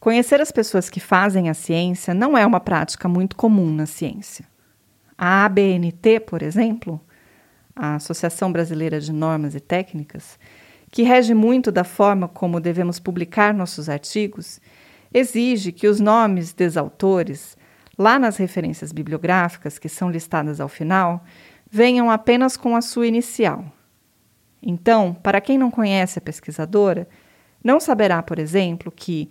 Conhecer 0.00 0.40
as 0.40 0.50
pessoas 0.50 0.88
que 0.88 0.98
fazem 0.98 1.50
a 1.50 1.54
ciência 1.54 2.14
não 2.14 2.36
é 2.36 2.46
uma 2.46 2.58
prática 2.58 3.06
muito 3.06 3.36
comum 3.36 3.70
na 3.70 3.84
ciência. 3.84 4.46
A 5.16 5.44
ABNT, 5.44 6.20
por 6.20 6.40
exemplo, 6.40 6.98
a 7.76 7.96
Associação 7.96 8.50
Brasileira 8.50 8.98
de 8.98 9.12
Normas 9.12 9.54
e 9.54 9.60
Técnicas, 9.60 10.38
que 10.90 11.02
rege 11.02 11.34
muito 11.34 11.70
da 11.70 11.84
forma 11.84 12.26
como 12.26 12.58
devemos 12.58 12.98
publicar 12.98 13.52
nossos 13.52 13.90
artigos, 13.90 14.58
exige 15.12 15.70
que 15.70 15.86
os 15.86 16.00
nomes 16.00 16.54
dos 16.54 16.78
autores, 16.78 17.54
lá 17.98 18.18
nas 18.18 18.38
referências 18.38 18.92
bibliográficas 18.92 19.78
que 19.78 19.88
são 19.88 20.10
listadas 20.10 20.62
ao 20.62 20.68
final, 20.68 21.22
venham 21.70 22.10
apenas 22.10 22.56
com 22.56 22.74
a 22.74 22.80
sua 22.80 23.06
inicial. 23.06 23.66
Então, 24.62 25.12
para 25.12 25.42
quem 25.42 25.58
não 25.58 25.70
conhece 25.70 26.18
a 26.18 26.22
pesquisadora, 26.22 27.06
não 27.62 27.78
saberá, 27.78 28.22
por 28.22 28.38
exemplo, 28.38 28.90
que 28.90 29.30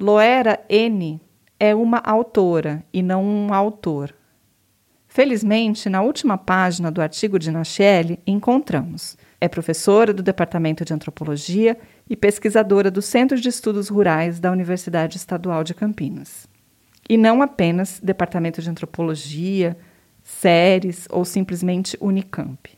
Loera 0.00 0.64
N 0.66 1.20
é 1.58 1.74
uma 1.74 1.98
autora 1.98 2.82
e 2.90 3.02
não 3.02 3.22
um 3.22 3.52
autor. 3.52 4.14
Felizmente, 5.06 5.90
na 5.90 6.00
última 6.00 6.38
página 6.38 6.90
do 6.90 7.02
artigo 7.02 7.38
de 7.38 7.50
Nachelle, 7.50 8.18
encontramos. 8.26 9.18
É 9.38 9.46
professora 9.46 10.14
do 10.14 10.22
Departamento 10.22 10.86
de 10.86 10.94
Antropologia 10.94 11.76
e 12.08 12.16
pesquisadora 12.16 12.90
do 12.90 13.02
Centro 13.02 13.38
de 13.38 13.50
Estudos 13.50 13.90
Rurais 13.90 14.40
da 14.40 14.50
Universidade 14.50 15.18
Estadual 15.18 15.62
de 15.62 15.74
Campinas. 15.74 16.48
E 17.06 17.18
não 17.18 17.42
apenas 17.42 18.00
Departamento 18.02 18.62
de 18.62 18.70
Antropologia, 18.70 19.76
SERES 20.22 21.06
ou 21.10 21.26
simplesmente 21.26 21.98
Unicamp. 22.00 22.70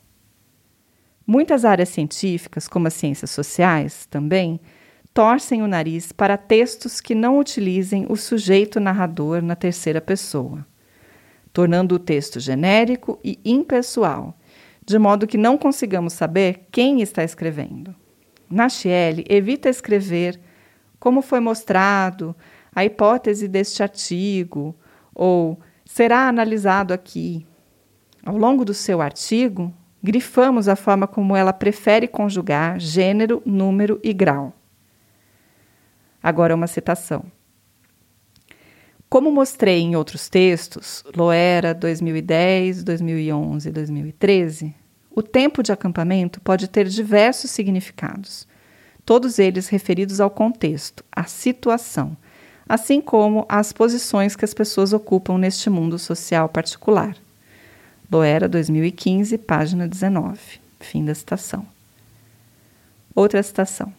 Muitas 1.24 1.64
áreas 1.64 1.90
científicas, 1.90 2.66
como 2.66 2.88
as 2.88 2.94
ciências 2.94 3.30
sociais, 3.30 4.06
também, 4.06 4.58
torcem 5.14 5.62
o 5.62 5.68
nariz 5.68 6.12
para 6.12 6.36
textos 6.36 7.00
que 7.00 7.14
não 7.14 7.38
utilizem 7.38 8.06
o 8.08 8.16
sujeito 8.16 8.80
narrador 8.80 9.42
na 9.42 9.54
terceira 9.54 10.00
pessoa 10.00 10.66
tornando 11.52 11.96
o 11.96 11.98
texto 11.98 12.40
genérico 12.40 13.18
e 13.22 13.38
impessoal, 13.44 14.36
de 14.84 14.98
modo 14.98 15.26
que 15.26 15.36
não 15.36 15.58
consigamos 15.58 16.14
saber 16.14 16.66
quem 16.72 17.02
está 17.02 17.22
escrevendo. 17.22 17.94
Nachiele 18.50 19.24
evita 19.28 19.68
escrever 19.68 20.40
como 20.98 21.20
foi 21.20 21.40
mostrado, 21.40 22.34
a 22.74 22.84
hipótese 22.84 23.48
deste 23.48 23.82
artigo, 23.82 24.74
ou 25.14 25.58
será 25.84 26.28
analisado 26.28 26.94
aqui. 26.94 27.46
Ao 28.24 28.36
longo 28.36 28.64
do 28.64 28.72
seu 28.72 29.00
artigo, 29.02 29.74
grifamos 30.02 30.68
a 30.68 30.76
forma 30.76 31.06
como 31.06 31.36
ela 31.36 31.52
prefere 31.52 32.06
conjugar 32.06 32.78
gênero, 32.78 33.42
número 33.44 34.00
e 34.02 34.12
grau. 34.12 34.54
Agora 36.22 36.54
uma 36.54 36.66
citação. 36.66 37.24
Como 39.08 39.30
mostrei 39.30 39.80
em 39.80 39.96
outros 39.96 40.28
textos, 40.28 41.04
Loera 41.14 41.74
2010, 41.74 42.82
2011 42.82 43.68
e 43.68 43.72
2013, 43.72 44.74
o 45.10 45.22
tempo 45.22 45.62
de 45.62 45.70
acampamento 45.70 46.40
pode 46.40 46.66
ter 46.66 46.88
diversos 46.88 47.50
significados, 47.50 48.48
todos 49.04 49.38
eles 49.38 49.68
referidos 49.68 50.20
ao 50.20 50.30
contexto, 50.30 51.04
à 51.14 51.24
situação, 51.24 52.16
assim 52.66 53.02
como 53.02 53.44
às 53.48 53.70
posições 53.70 54.34
que 54.34 54.46
as 54.46 54.54
pessoas 54.54 54.94
ocupam 54.94 55.36
neste 55.36 55.68
mundo 55.68 55.98
social 55.98 56.48
particular. 56.48 57.14
Loera 58.10 58.48
2015, 58.48 59.36
página 59.36 59.86
19. 59.86 60.38
Fim 60.80 61.04
da 61.04 61.14
citação. 61.14 61.66
Outra 63.14 63.42
citação. 63.42 63.92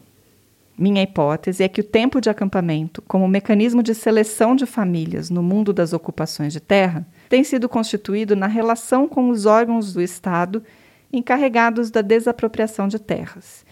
Minha 0.84 1.04
hipótese 1.04 1.64
é 1.64 1.70
que 1.70 1.80
o 1.80 1.84
tempo 1.84 2.20
de 2.20 2.30
acampamento, 2.30 3.02
como 3.04 3.26
mecanismo 3.26 3.82
de 3.82 3.96
seleção 3.96 4.54
de 4.54 4.66
famílias 4.66 5.30
no 5.30 5.42
mundo 5.42 5.72
das 5.72 5.94
ocupações 5.94 6.52
de 6.52 6.60
terra, 6.60 7.08
tem 7.30 7.42
sido 7.42 7.70
constituído 7.70 8.36
na 8.36 8.48
relação 8.48 9.08
com 9.08 9.30
os 9.30 9.46
órgãos 9.46 9.94
do 9.94 10.02
Estado 10.02 10.62
encarregados 11.10 11.90
da 11.90 12.02
desapropriação 12.02 12.90
de 12.90 13.00
terras. 13.00 13.66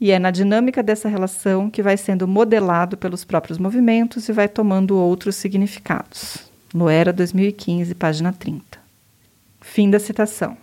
E 0.00 0.10
é 0.10 0.18
na 0.18 0.30
dinâmica 0.30 0.82
dessa 0.82 1.06
relação 1.06 1.68
que 1.68 1.82
vai 1.82 1.98
sendo 1.98 2.26
modelado 2.26 2.96
pelos 2.96 3.26
próprios 3.26 3.58
movimentos 3.58 4.26
e 4.30 4.32
vai 4.32 4.48
tomando 4.48 4.96
outros 4.96 5.36
significados. 5.36 6.50
Loera 6.72 7.12
2015, 7.12 7.94
página 7.94 8.32
30. 8.32 8.78
Fim 9.60 9.90
da 9.90 9.98
citação. 9.98 10.56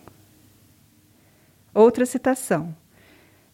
Outra 1.76 2.08
citação. 2.08 2.76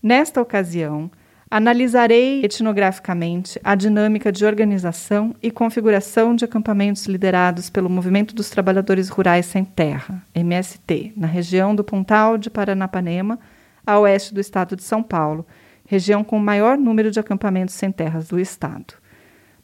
Nesta 0.01 0.41
ocasião, 0.41 1.11
Analisarei 1.49 2.43
etnograficamente 2.43 3.57
a 3.63 3.73
dinâmica 3.73 4.33
de 4.33 4.45
organização 4.45 5.33
e 5.41 5.49
configuração 5.49 6.35
de 6.35 6.43
acampamentos 6.43 7.05
liderados 7.05 7.69
pelo 7.69 7.89
Movimento 7.89 8.35
dos 8.35 8.49
Trabalhadores 8.49 9.07
Rurais 9.07 9.45
Sem 9.45 9.63
Terra, 9.63 10.21
MST, 10.35 11.13
na 11.15 11.25
região 11.25 11.73
do 11.73 11.85
Pontal 11.85 12.37
de 12.37 12.49
Paranapanema, 12.49 13.39
a 13.85 13.97
oeste 13.97 14.33
do 14.33 14.41
estado 14.41 14.75
de 14.75 14.83
São 14.83 15.01
Paulo, 15.01 15.47
região 15.85 16.21
com 16.21 16.35
o 16.35 16.41
maior 16.41 16.77
número 16.77 17.09
de 17.09 17.19
acampamentos 17.19 17.75
sem 17.75 17.93
terras 17.93 18.27
do 18.27 18.37
estado. 18.37 18.95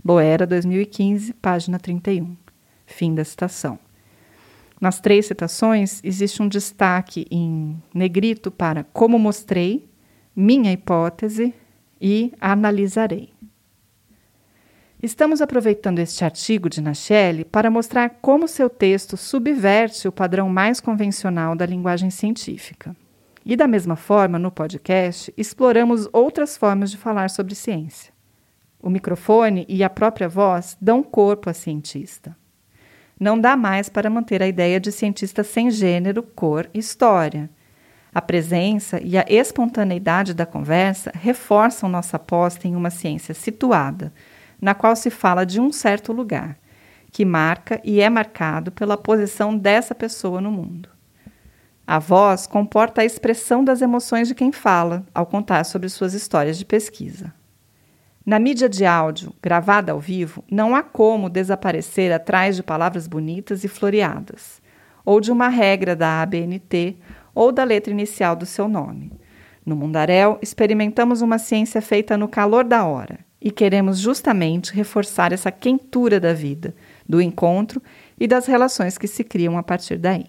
Loera, 0.05 0.47
2015, 0.47 1.33
página 1.33 1.77
31. 1.77 2.37
Fim 2.85 3.13
da 3.13 3.25
citação. 3.25 3.77
Nas 4.79 5.01
três 5.01 5.25
citações, 5.25 5.99
existe 6.01 6.41
um 6.41 6.47
destaque 6.47 7.27
em 7.29 7.77
negrito 7.93 8.49
para 8.49 8.85
como 8.93 9.19
mostrei, 9.19 9.85
minha 10.33 10.71
hipótese 10.71 11.53
e 11.99 12.33
analisarei. 12.39 13.33
Estamos 15.01 15.41
aproveitando 15.41 15.99
este 15.99 16.23
artigo 16.23 16.69
de 16.69 16.79
Nachelle 16.79 17.43
para 17.43 17.69
mostrar 17.69 18.09
como 18.21 18.47
seu 18.47 18.69
texto 18.69 19.17
subverte 19.17 20.07
o 20.07 20.13
padrão 20.13 20.47
mais 20.47 20.79
convencional 20.79 21.57
da 21.57 21.65
linguagem 21.65 22.09
científica. 22.09 22.95
E 23.45 23.57
da 23.57 23.67
mesma 23.67 23.97
forma, 23.97 24.39
no 24.39 24.49
podcast, 24.49 25.33
exploramos 25.35 26.07
outras 26.13 26.55
formas 26.55 26.89
de 26.89 26.97
falar 26.97 27.29
sobre 27.29 27.53
ciência. 27.53 28.13
O 28.81 28.89
microfone 28.89 29.65
e 29.67 29.83
a 29.83 29.89
própria 29.89 30.29
voz 30.29 30.77
dão 30.79 31.03
corpo 31.03 31.49
à 31.49 31.53
cientista. 31.53 32.33
Não 33.19 33.37
dá 33.37 33.57
mais 33.57 33.89
para 33.89 34.09
manter 34.09 34.41
a 34.41 34.47
ideia 34.47 34.79
de 34.79 34.91
cientista 34.91 35.43
sem 35.43 35.69
gênero, 35.69 36.23
cor 36.23 36.69
e 36.73 36.79
história 36.79 37.49
a 38.13 38.21
presença 38.21 38.99
e 39.03 39.17
a 39.17 39.25
espontaneidade 39.27 40.33
da 40.33 40.45
conversa 40.45 41.11
reforçam 41.15 41.89
nossa 41.89 42.17
aposta 42.17 42.67
em 42.67 42.75
uma 42.75 42.89
ciência 42.89 43.33
situada, 43.33 44.13
na 44.61 44.75
qual 44.75 44.95
se 44.95 45.09
fala 45.09 45.45
de 45.45 45.59
um 45.59 45.71
certo 45.71 46.13
lugar, 46.13 46.57
que 47.11 47.25
marca 47.25 47.81
e 47.83 47.99
é 47.99 48.09
marcado 48.09 48.71
pela 48.71 48.97
posição 48.97 49.57
dessa 49.57 49.95
pessoa 49.95 50.39
no 50.39 50.51
mundo. 50.51 50.89
A 51.85 51.99
voz 51.99 52.47
comporta 52.47 53.01
a 53.01 53.05
expressão 53.05 53.63
das 53.63 53.81
emoções 53.81 54.27
de 54.27 54.35
quem 54.35 54.51
fala 54.51 55.05
ao 55.13 55.25
contar 55.25 55.63
sobre 55.65 55.89
suas 55.89 56.13
histórias 56.13 56.57
de 56.57 56.65
pesquisa. 56.65 57.33
Na 58.25 58.39
mídia 58.39 58.69
de 58.69 58.85
áudio, 58.85 59.33
gravada 59.41 59.91
ao 59.91 59.99
vivo, 59.99 60.45
não 60.49 60.73
há 60.73 60.81
como 60.81 61.29
desaparecer 61.29 62.11
atrás 62.13 62.55
de 62.55 62.63
palavras 62.63 63.05
bonitas 63.05 63.65
e 63.65 63.67
floreadas, 63.67 64.61
ou 65.03 65.19
de 65.19 65.29
uma 65.29 65.49
regra 65.49 65.93
da 65.93 66.21
ABNT 66.21 66.97
ou 67.33 67.51
da 67.51 67.63
letra 67.63 67.91
inicial 67.91 68.35
do 68.35 68.45
seu 68.45 68.67
nome. 68.67 69.11
No 69.65 69.75
Mundaréu, 69.75 70.37
experimentamos 70.41 71.21
uma 71.21 71.37
ciência 71.37 71.81
feita 71.81 72.17
no 72.17 72.27
calor 72.27 72.63
da 72.63 72.85
hora 72.85 73.19
e 73.41 73.51
queremos 73.51 73.99
justamente 73.99 74.73
reforçar 74.73 75.33
essa 75.33 75.51
quentura 75.51 76.19
da 76.19 76.33
vida, 76.33 76.75
do 77.07 77.21
encontro 77.21 77.81
e 78.19 78.27
das 78.27 78.45
relações 78.45 78.97
que 78.97 79.07
se 79.07 79.23
criam 79.23 79.57
a 79.57 79.63
partir 79.63 79.97
daí. 79.97 80.27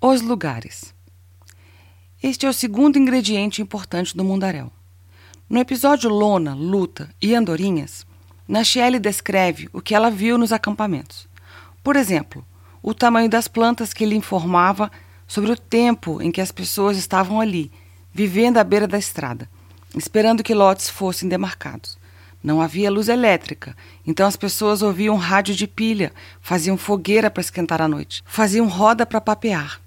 Os 0.00 0.22
lugares. 0.22 0.94
Este 2.22 2.46
é 2.46 2.48
o 2.48 2.52
segundo 2.52 2.98
ingrediente 2.98 3.60
importante 3.60 4.16
do 4.16 4.24
Mundaréu. 4.24 4.70
No 5.48 5.58
episódio 5.58 6.10
Lona, 6.10 6.54
Luta 6.54 7.08
e 7.20 7.34
Andorinhas, 7.34 8.06
Nachelle 8.46 8.98
descreve 8.98 9.68
o 9.72 9.80
que 9.80 9.94
ela 9.94 10.10
viu 10.10 10.38
nos 10.38 10.52
acampamentos. 10.52 11.28
Por 11.82 11.96
exemplo, 11.96 12.44
o 12.88 12.94
tamanho 12.94 13.28
das 13.28 13.46
plantas 13.46 13.92
que 13.92 14.06
lhe 14.06 14.16
informava 14.16 14.90
sobre 15.26 15.52
o 15.52 15.56
tempo 15.58 16.22
em 16.22 16.32
que 16.32 16.40
as 16.40 16.50
pessoas 16.50 16.96
estavam 16.96 17.38
ali, 17.38 17.70
vivendo 18.14 18.56
à 18.56 18.64
beira 18.64 18.88
da 18.88 18.98
estrada, 18.98 19.46
esperando 19.94 20.42
que 20.42 20.54
lotes 20.54 20.88
fossem 20.88 21.28
demarcados. 21.28 21.98
Não 22.42 22.62
havia 22.62 22.90
luz 22.90 23.10
elétrica, 23.10 23.76
então 24.06 24.26
as 24.26 24.36
pessoas 24.36 24.80
ouviam 24.80 25.18
rádio 25.18 25.54
de 25.54 25.66
pilha, 25.66 26.14
faziam 26.40 26.78
fogueira 26.78 27.30
para 27.30 27.42
esquentar 27.42 27.82
a 27.82 27.86
noite, 27.86 28.22
faziam 28.24 28.66
roda 28.66 29.04
para 29.04 29.20
papear. 29.20 29.82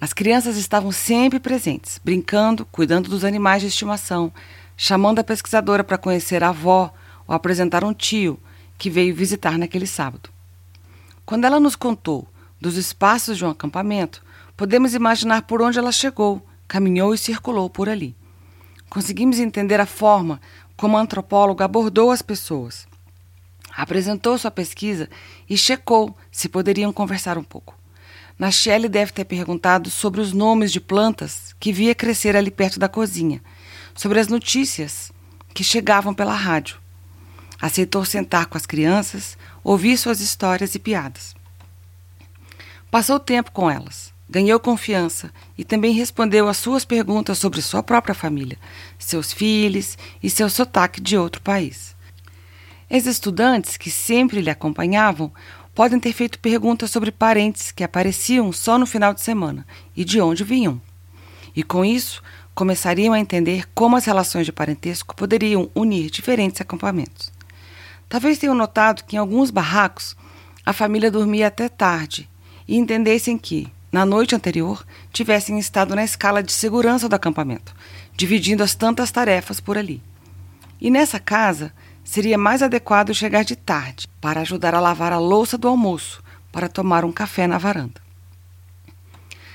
As 0.00 0.12
crianças 0.12 0.56
estavam 0.56 0.92
sempre 0.92 1.40
presentes, 1.40 2.00
brincando, 2.04 2.64
cuidando 2.66 3.10
dos 3.10 3.24
animais 3.24 3.62
de 3.62 3.66
estimação, 3.66 4.32
chamando 4.76 5.18
a 5.18 5.24
pesquisadora 5.24 5.82
para 5.82 5.98
conhecer 5.98 6.44
a 6.44 6.50
avó 6.50 6.94
ou 7.26 7.34
apresentar 7.34 7.82
um 7.82 7.92
tio 7.92 8.38
que 8.78 8.88
veio 8.88 9.12
visitar 9.12 9.58
naquele 9.58 9.88
sábado. 9.88 10.30
Quando 11.26 11.46
ela 11.46 11.58
nos 11.58 11.74
contou 11.74 12.28
dos 12.64 12.78
espaços 12.78 13.36
de 13.36 13.44
um 13.44 13.50
acampamento, 13.50 14.24
podemos 14.56 14.94
imaginar 14.94 15.42
por 15.42 15.60
onde 15.60 15.78
ela 15.78 15.92
chegou, 15.92 16.42
caminhou 16.66 17.12
e 17.12 17.18
circulou 17.18 17.68
por 17.68 17.90
ali. 17.90 18.16
Conseguimos 18.88 19.38
entender 19.38 19.78
a 19.78 19.84
forma 19.84 20.40
como 20.74 20.96
a 20.96 21.00
antropóloga 21.02 21.66
abordou 21.66 22.10
as 22.10 22.22
pessoas. 22.22 22.86
Apresentou 23.76 24.38
sua 24.38 24.50
pesquisa 24.50 25.10
e 25.46 25.58
checou 25.58 26.16
se 26.32 26.48
poderiam 26.48 26.90
conversar 26.90 27.36
um 27.36 27.44
pouco. 27.44 27.78
Nachelle 28.38 28.88
deve 28.88 29.12
ter 29.12 29.26
perguntado 29.26 29.90
sobre 29.90 30.22
os 30.22 30.32
nomes 30.32 30.72
de 30.72 30.80
plantas 30.80 31.54
que 31.60 31.70
via 31.70 31.94
crescer 31.94 32.34
ali 32.34 32.50
perto 32.50 32.80
da 32.80 32.88
cozinha, 32.88 33.42
sobre 33.94 34.18
as 34.18 34.28
notícias 34.28 35.12
que 35.52 35.62
chegavam 35.62 36.14
pela 36.14 36.34
rádio. 36.34 36.78
Aceitou 37.60 38.06
sentar 38.06 38.46
com 38.46 38.56
as 38.56 38.64
crianças, 38.64 39.36
ouvir 39.62 39.98
suas 39.98 40.22
histórias 40.22 40.74
e 40.74 40.78
piadas. 40.78 41.34
Passou 42.94 43.18
tempo 43.18 43.50
com 43.50 43.68
elas, 43.68 44.14
ganhou 44.30 44.60
confiança 44.60 45.32
e 45.58 45.64
também 45.64 45.92
respondeu 45.92 46.46
às 46.46 46.58
suas 46.58 46.84
perguntas 46.84 47.38
sobre 47.38 47.60
sua 47.60 47.82
própria 47.82 48.14
família, 48.14 48.56
seus 49.00 49.32
filhos 49.32 49.98
e 50.22 50.30
seu 50.30 50.48
sotaque 50.48 51.00
de 51.00 51.18
outro 51.18 51.42
país. 51.42 51.96
Os 52.88 53.04
estudantes 53.04 53.76
que 53.76 53.90
sempre 53.90 54.40
lhe 54.40 54.48
acompanhavam 54.48 55.32
podem 55.74 55.98
ter 55.98 56.12
feito 56.12 56.38
perguntas 56.38 56.88
sobre 56.88 57.10
parentes 57.10 57.72
que 57.72 57.82
apareciam 57.82 58.52
só 58.52 58.78
no 58.78 58.86
final 58.86 59.12
de 59.12 59.22
semana 59.22 59.66
e 59.96 60.04
de 60.04 60.20
onde 60.20 60.44
vinham. 60.44 60.80
E 61.56 61.64
com 61.64 61.84
isso, 61.84 62.22
começariam 62.54 63.12
a 63.12 63.18
entender 63.18 63.66
como 63.74 63.96
as 63.96 64.04
relações 64.04 64.46
de 64.46 64.52
parentesco 64.52 65.16
poderiam 65.16 65.68
unir 65.74 66.10
diferentes 66.12 66.60
acampamentos. 66.60 67.32
Talvez 68.08 68.38
tenham 68.38 68.54
notado 68.54 69.02
que 69.02 69.16
em 69.16 69.18
alguns 69.18 69.50
barracos 69.50 70.16
a 70.64 70.72
família 70.72 71.10
dormia 71.10 71.48
até 71.48 71.68
tarde 71.68 72.32
e 72.66 72.76
entendessem 72.76 73.36
que, 73.38 73.72
na 73.92 74.04
noite 74.04 74.34
anterior, 74.34 74.84
tivessem 75.12 75.58
estado 75.58 75.94
na 75.94 76.04
escala 76.04 76.42
de 76.42 76.52
segurança 76.52 77.08
do 77.08 77.14
acampamento, 77.14 77.74
dividindo 78.16 78.62
as 78.62 78.74
tantas 78.74 79.10
tarefas 79.10 79.60
por 79.60 79.78
ali. 79.78 80.02
E 80.80 80.90
nessa 80.90 81.20
casa, 81.20 81.72
seria 82.02 82.36
mais 82.36 82.62
adequado 82.62 83.14
chegar 83.14 83.44
de 83.44 83.56
tarde 83.56 84.08
para 84.20 84.40
ajudar 84.40 84.74
a 84.74 84.80
lavar 84.80 85.12
a 85.12 85.18
louça 85.18 85.56
do 85.56 85.68
almoço, 85.68 86.22
para 86.52 86.68
tomar 86.68 87.04
um 87.04 87.12
café 87.12 87.46
na 87.46 87.58
varanda. 87.58 88.02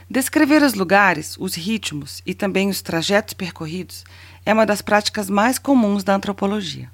Descrever 0.10 0.64
os 0.64 0.74
lugares, 0.74 1.38
os 1.38 1.54
ritmos 1.54 2.22
e 2.26 2.34
também 2.34 2.68
os 2.68 2.82
trajetos 2.82 3.36
percorridos 3.36 4.04
é 4.44 4.52
uma 4.52 4.66
das 4.66 4.82
práticas 4.82 5.30
mais 5.30 5.60
comuns 5.60 6.04
da 6.04 6.16
antropologia. 6.16 6.90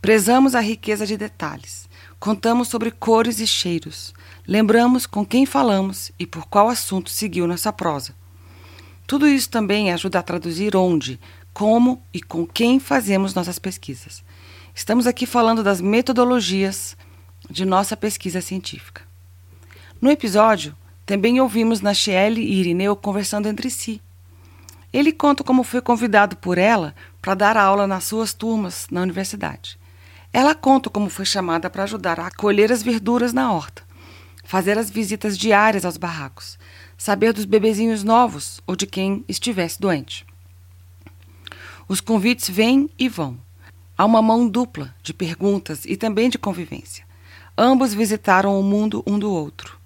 Prezamos 0.00 0.54
a 0.54 0.60
riqueza 0.60 1.06
de 1.06 1.16
detalhes, 1.16 1.88
contamos 2.20 2.68
sobre 2.68 2.90
cores 2.90 3.40
e 3.40 3.46
cheiros, 3.46 4.12
Lembramos 4.46 5.06
com 5.06 5.24
quem 5.24 5.46
falamos 5.46 6.12
e 6.18 6.26
por 6.26 6.44
qual 6.46 6.68
assunto 6.68 7.08
seguiu 7.08 7.46
nossa 7.46 7.72
prosa. 7.72 8.14
Tudo 9.06 9.26
isso 9.26 9.48
também 9.48 9.90
ajuda 9.90 10.18
a 10.18 10.22
traduzir 10.22 10.76
onde, 10.76 11.18
como 11.54 12.02
e 12.12 12.20
com 12.20 12.46
quem 12.46 12.78
fazemos 12.78 13.32
nossas 13.32 13.58
pesquisas. 13.58 14.22
Estamos 14.74 15.06
aqui 15.06 15.24
falando 15.24 15.62
das 15.62 15.80
metodologias 15.80 16.94
de 17.48 17.64
nossa 17.64 17.96
pesquisa 17.96 18.42
científica. 18.42 19.00
No 19.98 20.10
episódio, 20.10 20.76
também 21.06 21.40
ouvimos 21.40 21.80
Nachiele 21.80 22.42
e 22.42 22.60
Irineu 22.60 22.94
conversando 22.94 23.48
entre 23.48 23.70
si. 23.70 23.98
Ele 24.92 25.10
conta 25.10 25.42
como 25.42 25.64
foi 25.64 25.80
convidado 25.80 26.36
por 26.36 26.58
ela 26.58 26.94
para 27.22 27.34
dar 27.34 27.56
aula 27.56 27.86
nas 27.86 28.04
suas 28.04 28.34
turmas 28.34 28.88
na 28.90 29.00
universidade. 29.00 29.78
Ela 30.30 30.54
conta 30.54 30.90
como 30.90 31.08
foi 31.08 31.24
chamada 31.24 31.70
para 31.70 31.84
ajudar 31.84 32.20
a 32.20 32.30
colher 32.30 32.70
as 32.70 32.82
verduras 32.82 33.32
na 33.32 33.50
horta 33.50 33.84
fazer 34.44 34.78
as 34.78 34.90
visitas 34.90 35.36
diárias 35.36 35.84
aos 35.84 35.96
barracos, 35.96 36.58
saber 36.96 37.32
dos 37.32 37.44
bebezinhos 37.44 38.04
novos 38.04 38.60
ou 38.66 38.76
de 38.76 38.86
quem 38.86 39.24
estivesse 39.28 39.80
doente. 39.80 40.24
Os 41.88 42.00
convites 42.00 42.48
vêm 42.48 42.88
e 42.98 43.08
vão. 43.08 43.38
Há 43.96 44.04
uma 44.04 44.22
mão 44.22 44.48
dupla 44.48 44.94
de 45.02 45.12
perguntas 45.12 45.84
e 45.84 45.96
também 45.96 46.28
de 46.28 46.38
convivência. 46.38 47.04
Ambos 47.56 47.94
visitaram 47.94 48.58
o 48.58 48.62
mundo 48.62 49.02
um 49.06 49.18
do 49.18 49.30
outro. 49.30 49.78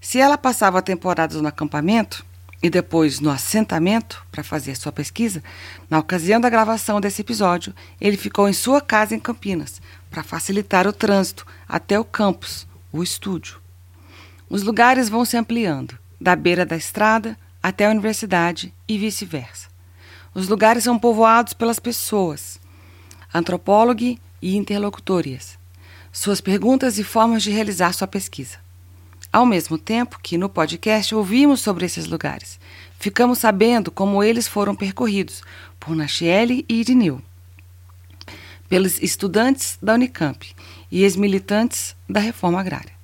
Se 0.00 0.18
ela 0.18 0.38
passava 0.38 0.80
temporadas 0.80 1.40
no 1.40 1.48
acampamento 1.48 2.24
e 2.62 2.70
depois 2.70 3.18
no 3.18 3.30
assentamento 3.30 4.24
para 4.30 4.44
fazer 4.44 4.76
sua 4.76 4.92
pesquisa, 4.92 5.42
na 5.90 5.98
ocasião 5.98 6.40
da 6.40 6.50
gravação 6.50 7.00
desse 7.00 7.22
episódio, 7.22 7.74
ele 8.00 8.16
ficou 8.16 8.48
em 8.48 8.52
sua 8.52 8.80
casa 8.80 9.14
em 9.14 9.20
Campinas 9.20 9.80
para 10.10 10.22
facilitar 10.22 10.86
o 10.86 10.92
trânsito 10.92 11.46
até 11.68 11.98
o 11.98 12.04
campus, 12.04 12.66
o 12.92 13.02
estúdio. 13.02 13.58
Os 14.50 14.62
lugares 14.62 15.10
vão 15.10 15.26
se 15.26 15.36
ampliando, 15.36 15.98
da 16.18 16.34
beira 16.34 16.64
da 16.64 16.76
estrada 16.76 17.38
até 17.62 17.84
a 17.86 17.90
universidade 17.90 18.72
e 18.88 18.96
vice-versa. 18.96 19.68
Os 20.34 20.48
lugares 20.48 20.84
são 20.84 20.98
povoados 20.98 21.52
pelas 21.52 21.78
pessoas, 21.78 22.58
antropólogo 23.32 24.18
e 24.40 24.56
interlocutores, 24.56 25.58
suas 26.10 26.40
perguntas 26.40 26.98
e 26.98 27.04
formas 27.04 27.42
de 27.42 27.50
realizar 27.50 27.92
sua 27.92 28.08
pesquisa. 28.08 28.56
Ao 29.30 29.44
mesmo 29.44 29.76
tempo 29.76 30.18
que 30.22 30.38
no 30.38 30.48
podcast 30.48 31.14
ouvimos 31.14 31.60
sobre 31.60 31.84
esses 31.84 32.06
lugares, 32.06 32.58
ficamos 32.98 33.38
sabendo 33.38 33.90
como 33.90 34.24
eles 34.24 34.48
foram 34.48 34.74
percorridos 34.74 35.42
por 35.78 35.94
Nachiele 35.94 36.64
e 36.66 36.80
Irineu, 36.80 37.20
pelos 38.66 38.98
estudantes 39.02 39.76
da 39.82 39.94
Unicamp 39.94 40.54
e 40.90 41.02
ex-militantes 41.02 41.94
da 42.08 42.20
reforma 42.20 42.60
agrária. 42.60 42.97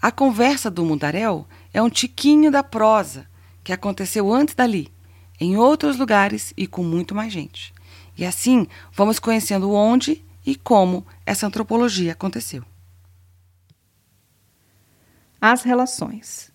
A 0.00 0.12
conversa 0.12 0.70
do 0.70 0.84
Mundaréu 0.84 1.46
é 1.74 1.82
um 1.82 1.90
tiquinho 1.90 2.50
da 2.50 2.62
prosa 2.62 3.26
que 3.64 3.72
aconteceu 3.72 4.32
antes 4.32 4.54
dali, 4.54 4.92
em 5.40 5.56
outros 5.56 5.98
lugares 5.98 6.54
e 6.56 6.66
com 6.66 6.84
muito 6.84 7.14
mais 7.14 7.32
gente. 7.32 7.74
E 8.16 8.24
assim 8.24 8.66
vamos 8.92 9.18
conhecendo 9.18 9.72
onde 9.72 10.24
e 10.46 10.54
como 10.54 11.06
essa 11.26 11.46
antropologia 11.46 12.12
aconteceu. 12.12 12.64
As 15.40 15.62
relações. 15.62 16.50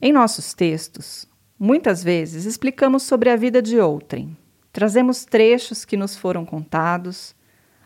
Em 0.00 0.12
nossos 0.12 0.52
textos, 0.52 1.26
muitas 1.58 2.02
vezes 2.04 2.44
explicamos 2.44 3.02
sobre 3.02 3.30
a 3.30 3.36
vida 3.36 3.62
de 3.62 3.80
outrem. 3.80 4.36
Trazemos 4.70 5.24
trechos 5.24 5.84
que 5.84 5.96
nos 5.96 6.14
foram 6.14 6.44
contados, 6.44 7.34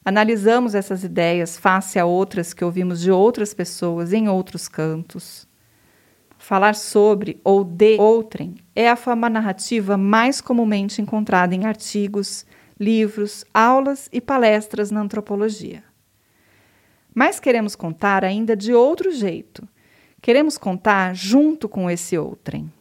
Analisamos 0.04 0.74
essas 0.74 1.04
ideias 1.04 1.58
face 1.58 1.98
a 1.98 2.06
outras 2.06 2.54
que 2.54 2.64
ouvimos 2.64 3.00
de 3.00 3.10
outras 3.10 3.52
pessoas 3.52 4.12
em 4.12 4.28
outros 4.28 4.66
cantos. 4.66 5.46
Falar 6.38 6.74
sobre 6.74 7.38
ou 7.44 7.62
de 7.62 7.98
outrem 7.98 8.54
é 8.74 8.88
a 8.88 8.96
forma 8.96 9.28
narrativa 9.28 9.98
mais 9.98 10.40
comumente 10.40 11.02
encontrada 11.02 11.54
em 11.54 11.66
artigos, 11.66 12.46
livros, 12.78 13.44
aulas 13.52 14.08
e 14.10 14.22
palestras 14.22 14.90
na 14.90 15.02
antropologia. 15.02 15.84
Mas 17.14 17.38
queremos 17.38 17.76
contar 17.76 18.24
ainda 18.24 18.56
de 18.56 18.72
outro 18.72 19.12
jeito. 19.12 19.68
Queremos 20.22 20.56
contar 20.56 21.14
junto 21.14 21.68
com 21.68 21.90
esse 21.90 22.16
outrem. 22.16 22.72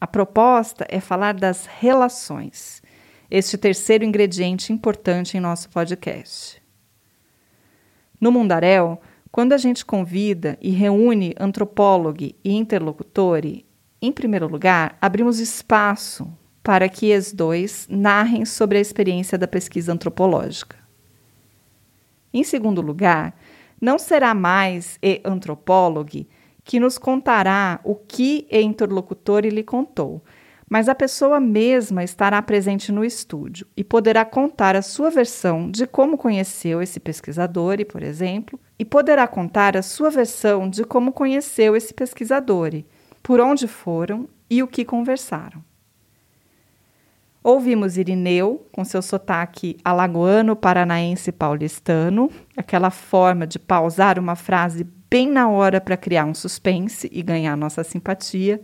A 0.00 0.08
proposta 0.08 0.84
é 0.88 0.98
falar 0.98 1.34
das 1.34 1.66
relações, 1.66 2.82
este 3.30 3.56
terceiro 3.56 4.04
ingrediente 4.04 4.72
importante 4.72 5.36
em 5.36 5.40
nosso 5.40 5.70
podcast. 5.70 6.63
No 8.24 8.32
Mundaréu, 8.32 8.98
quando 9.30 9.52
a 9.52 9.58
gente 9.58 9.84
convida 9.84 10.56
e 10.58 10.70
reúne 10.70 11.34
antropólogo 11.38 12.24
e 12.24 12.54
interlocutore, 12.54 13.66
em 14.00 14.10
primeiro 14.10 14.48
lugar, 14.48 14.96
abrimos 14.98 15.38
espaço 15.38 16.26
para 16.62 16.88
que 16.88 17.14
os 17.14 17.34
dois 17.34 17.86
narrem 17.90 18.46
sobre 18.46 18.78
a 18.78 18.80
experiência 18.80 19.36
da 19.36 19.46
pesquisa 19.46 19.92
antropológica. 19.92 20.78
Em 22.32 22.42
segundo 22.42 22.80
lugar, 22.80 23.38
não 23.78 23.98
será 23.98 24.32
mais 24.32 24.98
e 25.02 25.20
antropólogo 25.22 26.24
que 26.64 26.80
nos 26.80 26.96
contará 26.96 27.78
o 27.84 27.94
que 27.94 28.46
o 28.50 28.56
interlocutor 28.56 29.44
lhe 29.44 29.62
contou, 29.62 30.24
mas 30.74 30.88
a 30.88 30.94
pessoa 30.96 31.38
mesma 31.38 32.02
estará 32.02 32.42
presente 32.42 32.90
no 32.90 33.04
estúdio 33.04 33.64
e 33.76 33.84
poderá 33.84 34.24
contar 34.24 34.74
a 34.74 34.82
sua 34.82 35.08
versão 35.08 35.70
de 35.70 35.86
como 35.86 36.18
conheceu 36.18 36.82
esse 36.82 36.98
pesquisador, 36.98 37.76
por 37.86 38.02
exemplo, 38.02 38.58
e 38.76 38.84
poderá 38.84 39.28
contar 39.28 39.76
a 39.76 39.82
sua 39.82 40.10
versão 40.10 40.68
de 40.68 40.82
como 40.82 41.12
conheceu 41.12 41.76
esse 41.76 41.94
pesquisador, 41.94 42.72
por 43.22 43.38
onde 43.38 43.68
foram 43.68 44.28
e 44.50 44.64
o 44.64 44.66
que 44.66 44.84
conversaram. 44.84 45.62
Ouvimos 47.40 47.96
Irineu, 47.96 48.66
com 48.72 48.84
seu 48.84 49.00
sotaque 49.00 49.76
alagoano, 49.84 50.56
paranaense 50.56 51.30
paulistano, 51.30 52.28
aquela 52.56 52.90
forma 52.90 53.46
de 53.46 53.60
pausar 53.60 54.18
uma 54.18 54.34
frase 54.34 54.84
bem 55.08 55.30
na 55.30 55.48
hora 55.48 55.80
para 55.80 55.96
criar 55.96 56.24
um 56.24 56.34
suspense 56.34 57.08
e 57.12 57.22
ganhar 57.22 57.56
nossa 57.56 57.84
simpatia. 57.84 58.60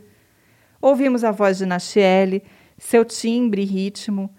Ouvimos 0.80 1.24
a 1.24 1.30
voz 1.30 1.58
de 1.58 1.66
Nachiele, 1.66 2.42
seu 2.78 3.04
timbre 3.04 3.62
e 3.62 3.66
ritmo. 3.66 4.30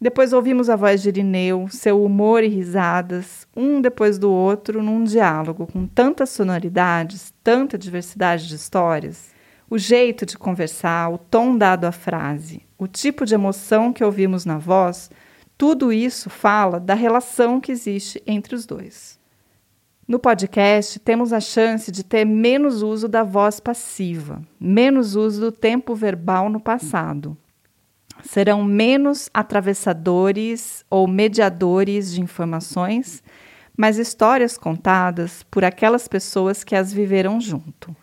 Depois 0.00 0.32
ouvimos 0.32 0.68
a 0.68 0.76
voz 0.76 1.02
de 1.02 1.08
Irineu, 1.08 1.68
seu 1.70 2.04
humor 2.04 2.42
e 2.42 2.48
risadas, 2.48 3.46
um 3.56 3.80
depois 3.80 4.18
do 4.18 4.30
outro, 4.30 4.82
num 4.82 5.04
diálogo 5.04 5.66
com 5.66 5.86
tantas 5.86 6.30
sonoridades, 6.30 7.32
tanta 7.44 7.78
diversidade 7.78 8.48
de 8.48 8.56
histórias. 8.56 9.30
O 9.70 9.78
jeito 9.78 10.26
de 10.26 10.36
conversar, 10.36 11.12
o 11.12 11.18
tom 11.18 11.56
dado 11.56 11.84
à 11.84 11.92
frase, 11.92 12.62
o 12.76 12.88
tipo 12.88 13.24
de 13.24 13.34
emoção 13.34 13.92
que 13.92 14.02
ouvimos 14.02 14.44
na 14.44 14.58
voz, 14.58 15.10
tudo 15.56 15.92
isso 15.92 16.28
fala 16.28 16.80
da 16.80 16.94
relação 16.94 17.60
que 17.60 17.70
existe 17.70 18.22
entre 18.26 18.54
os 18.54 18.66
dois. 18.66 19.19
No 20.10 20.18
podcast, 20.18 20.98
temos 20.98 21.32
a 21.32 21.38
chance 21.38 21.88
de 21.92 22.02
ter 22.02 22.24
menos 22.24 22.82
uso 22.82 23.06
da 23.06 23.22
voz 23.22 23.60
passiva, 23.60 24.42
menos 24.58 25.14
uso 25.14 25.40
do 25.40 25.52
tempo 25.52 25.94
verbal 25.94 26.50
no 26.50 26.58
passado. 26.58 27.36
Serão 28.24 28.64
menos 28.64 29.30
atravessadores 29.32 30.84
ou 30.90 31.06
mediadores 31.06 32.12
de 32.12 32.20
informações, 32.20 33.22
mas 33.76 33.98
histórias 33.98 34.58
contadas 34.58 35.44
por 35.48 35.64
aquelas 35.64 36.08
pessoas 36.08 36.64
que 36.64 36.74
as 36.74 36.92
viveram 36.92 37.40
junto. 37.40 37.94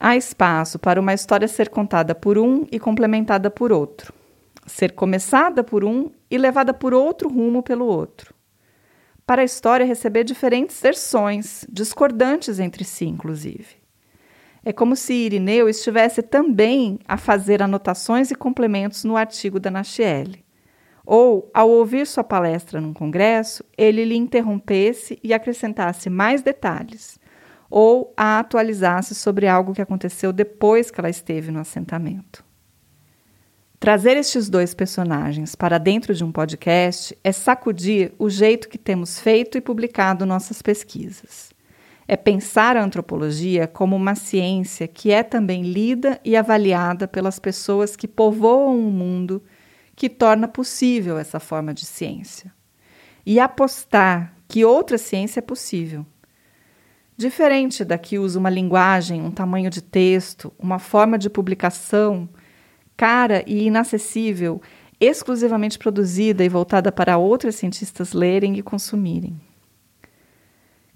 Há 0.00 0.16
espaço 0.16 0.78
para 0.78 0.98
uma 0.98 1.12
história 1.12 1.46
ser 1.46 1.68
contada 1.68 2.14
por 2.14 2.38
um 2.38 2.66
e 2.72 2.80
complementada 2.80 3.50
por 3.50 3.72
outro, 3.72 4.10
ser 4.66 4.92
começada 4.92 5.62
por 5.62 5.84
um 5.84 6.10
e 6.30 6.38
levada 6.38 6.72
por 6.72 6.94
outro 6.94 7.28
rumo 7.28 7.62
pelo 7.62 7.84
outro 7.84 8.35
para 9.26 9.42
a 9.42 9.44
história 9.44 9.84
receber 9.84 10.22
diferentes 10.22 10.80
versões, 10.80 11.66
discordantes 11.68 12.60
entre 12.60 12.84
si, 12.84 13.06
inclusive. 13.06 13.84
É 14.64 14.72
como 14.72 14.94
se 14.94 15.12
Irineu 15.12 15.68
estivesse 15.68 16.22
também 16.22 16.98
a 17.06 17.16
fazer 17.16 17.62
anotações 17.62 18.30
e 18.30 18.34
complementos 18.34 19.04
no 19.04 19.16
artigo 19.16 19.58
da 19.58 19.70
Nachiele. 19.70 20.44
Ou, 21.04 21.50
ao 21.54 21.68
ouvir 21.70 22.06
sua 22.06 22.24
palestra 22.24 22.80
num 22.80 22.92
congresso, 22.92 23.64
ele 23.76 24.04
lhe 24.04 24.16
interrompesse 24.16 25.18
e 25.22 25.32
acrescentasse 25.32 26.10
mais 26.10 26.42
detalhes, 26.42 27.18
ou 27.70 28.12
a 28.16 28.40
atualizasse 28.40 29.14
sobre 29.14 29.46
algo 29.46 29.72
que 29.72 29.82
aconteceu 29.82 30.32
depois 30.32 30.90
que 30.90 31.00
ela 31.00 31.10
esteve 31.10 31.52
no 31.52 31.60
assentamento. 31.60 32.45
Trazer 33.86 34.16
estes 34.16 34.48
dois 34.48 34.74
personagens 34.74 35.54
para 35.54 35.78
dentro 35.78 36.12
de 36.12 36.24
um 36.24 36.32
podcast 36.32 37.16
é 37.22 37.30
sacudir 37.30 38.12
o 38.18 38.28
jeito 38.28 38.68
que 38.68 38.76
temos 38.76 39.20
feito 39.20 39.56
e 39.56 39.60
publicado 39.60 40.26
nossas 40.26 40.60
pesquisas. 40.60 41.52
É 42.08 42.16
pensar 42.16 42.76
a 42.76 42.82
antropologia 42.82 43.68
como 43.68 43.94
uma 43.94 44.16
ciência 44.16 44.88
que 44.88 45.12
é 45.12 45.22
também 45.22 45.62
lida 45.62 46.20
e 46.24 46.36
avaliada 46.36 47.06
pelas 47.06 47.38
pessoas 47.38 47.94
que 47.94 48.08
povoam 48.08 48.76
o 48.76 48.90
mundo 48.90 49.40
que 49.94 50.08
torna 50.08 50.48
possível 50.48 51.16
essa 51.16 51.38
forma 51.38 51.72
de 51.72 51.86
ciência. 51.86 52.52
E 53.24 53.38
apostar 53.38 54.34
que 54.48 54.64
outra 54.64 54.98
ciência 54.98 55.38
é 55.38 55.42
possível. 55.42 56.04
Diferente 57.16 57.84
da 57.84 57.96
que 57.96 58.18
usa 58.18 58.36
uma 58.36 58.50
linguagem, 58.50 59.22
um 59.22 59.30
tamanho 59.30 59.70
de 59.70 59.80
texto, 59.80 60.52
uma 60.58 60.80
forma 60.80 61.16
de 61.16 61.30
publicação 61.30 62.28
cara 62.96 63.42
e 63.46 63.66
inacessível, 63.66 64.60
exclusivamente 65.00 65.78
produzida 65.78 66.44
e 66.44 66.48
voltada 66.48 66.90
para 66.90 67.18
outros 67.18 67.56
cientistas 67.56 68.12
lerem 68.12 68.56
e 68.56 68.62
consumirem. 68.62 69.38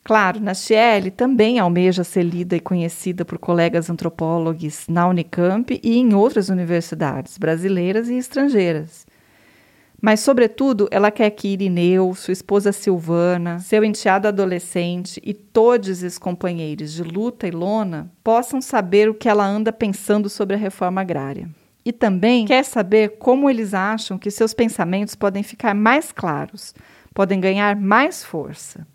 Claro, 0.03 0.41
Nachiele 0.41 1.11
também 1.11 1.59
almeja 1.59 2.03
ser 2.03 2.23
lida 2.23 2.57
e 2.57 2.61
conhecida 2.61 3.25
por 3.25 3.39
colegas 3.39 3.91
antropólogos 3.91 4.87
na 4.89 5.07
Unicamp 5.07 5.79
e 5.83 5.99
em 5.99 6.15
outras 6.15 6.49
universidades 6.49 7.37
brasileiras 7.37 8.09
e 8.09 8.15
estrangeiras. 8.15 9.07
Mas, 10.01 10.21
sobretudo, 10.21 10.89
ela 10.91 11.11
quer 11.11 11.29
que 11.29 11.49
Irineu, 11.49 12.15
sua 12.15 12.33
esposa 12.33 12.73
Silvana, 12.73 13.59
seu 13.59 13.85
enteado 13.85 14.27
adolescente 14.27 15.21
e 15.23 15.35
todos 15.35 16.03
os 16.03 16.17
companheiros 16.17 16.95
de 16.95 17.03
luta 17.03 17.47
e 17.47 17.51
lona 17.51 18.11
possam 18.25 18.63
saber 18.63 19.11
o 19.11 19.15
que 19.15 19.29
ela 19.29 19.47
anda 19.47 19.71
pensando 19.71 20.31
sobre 20.31 20.57
a 20.57 20.59
reforma 20.59 21.03
agrária. 21.03 21.51
E 21.85 21.93
também 21.93 22.47
quer 22.47 22.65
saber 22.65 23.19
como 23.19 23.49
eles 23.49 23.75
acham 23.75 24.19
que 24.19 24.31
seus 24.31 24.53
pensamentos 24.53 25.15
podem 25.15 25.43
ficar 25.43 25.75
mais 25.75 26.13
claros, 26.13 26.75
podem 27.15 27.41
ganhar 27.41 27.77
mais 27.77 28.25
força. 28.25 28.87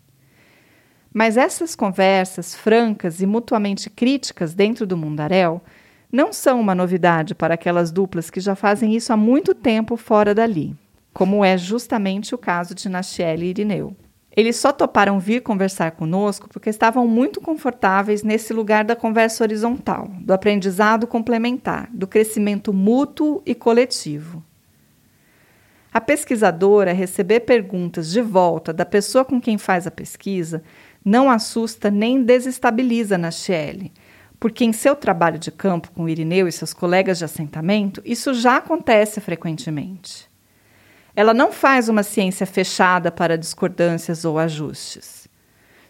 Mas 1.12 1.36
essas 1.36 1.74
conversas 1.74 2.54
francas 2.54 3.20
e 3.20 3.26
mutuamente 3.26 3.88
críticas 3.88 4.54
dentro 4.54 4.86
do 4.86 4.96
mundaréu 4.96 5.62
não 6.12 6.32
são 6.32 6.60
uma 6.60 6.74
novidade 6.74 7.34
para 7.34 7.54
aquelas 7.54 7.90
duplas 7.90 8.30
que 8.30 8.40
já 8.40 8.54
fazem 8.54 8.94
isso 8.94 9.12
há 9.12 9.16
muito 9.16 9.54
tempo 9.54 9.96
fora 9.96 10.34
dali, 10.34 10.76
como 11.12 11.44
é 11.44 11.56
justamente 11.58 12.34
o 12.34 12.38
caso 12.38 12.74
de 12.74 12.88
Nachiele 12.88 13.46
e 13.46 13.50
Irineu. 13.50 13.96
Eles 14.36 14.56
só 14.56 14.70
toparam 14.70 15.18
vir 15.18 15.40
conversar 15.40 15.92
conosco 15.92 16.46
porque 16.50 16.68
estavam 16.68 17.08
muito 17.08 17.40
confortáveis 17.40 18.22
nesse 18.22 18.52
lugar 18.52 18.84
da 18.84 18.94
conversa 18.94 19.42
horizontal, 19.42 20.10
do 20.20 20.34
aprendizado 20.34 21.06
complementar, 21.06 21.88
do 21.90 22.06
crescimento 22.06 22.70
mútuo 22.70 23.40
e 23.46 23.54
coletivo. 23.54 24.44
A 25.90 26.02
pesquisadora 26.02 26.92
receber 26.92 27.40
perguntas 27.40 28.10
de 28.10 28.20
volta 28.20 28.74
da 28.74 28.84
pessoa 28.84 29.24
com 29.24 29.40
quem 29.40 29.56
faz 29.56 29.86
a 29.86 29.90
pesquisa 29.90 30.62
não 31.02 31.30
assusta 31.30 31.90
nem 31.90 32.22
desestabiliza 32.22 33.16
na 33.16 33.30
Shelley, 33.30 33.90
porque 34.38 34.66
em 34.66 34.72
seu 34.74 34.94
trabalho 34.94 35.38
de 35.38 35.50
campo 35.50 35.90
com 35.92 36.06
Irineu 36.06 36.46
e 36.46 36.52
seus 36.52 36.74
colegas 36.74 37.16
de 37.16 37.24
assentamento, 37.24 38.02
isso 38.04 38.34
já 38.34 38.58
acontece 38.58 39.18
frequentemente. 39.18 40.28
Ela 41.16 41.32
não 41.32 41.50
faz 41.50 41.88
uma 41.88 42.02
ciência 42.02 42.46
fechada 42.46 43.10
para 43.10 43.38
discordâncias 43.38 44.26
ou 44.26 44.38
ajustes. 44.38 45.26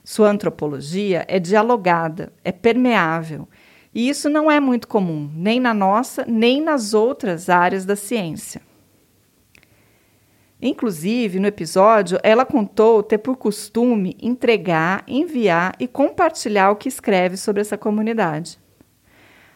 Sua 0.04 0.30
antropologia 0.30 1.24
é 1.26 1.40
dialogada, 1.40 2.32
é 2.44 2.52
permeável, 2.52 3.48
e 3.92 4.08
isso 4.08 4.30
não 4.30 4.48
é 4.48 4.60
muito 4.60 4.86
comum, 4.86 5.28
nem 5.34 5.58
na 5.58 5.74
nossa, 5.74 6.24
nem 6.28 6.62
nas 6.62 6.94
outras 6.94 7.48
áreas 7.48 7.84
da 7.84 7.96
ciência. 7.96 8.62
Inclusive, 10.62 11.40
no 11.40 11.48
episódio, 11.48 12.18
ela 12.22 12.46
contou 12.46 13.02
ter 13.02 13.18
por 13.18 13.36
costume 13.36 14.16
entregar, 14.22 15.02
enviar 15.08 15.74
e 15.80 15.88
compartilhar 15.88 16.70
o 16.70 16.76
que 16.76 16.88
escreve 16.88 17.36
sobre 17.36 17.60
essa 17.60 17.76
comunidade. 17.76 18.58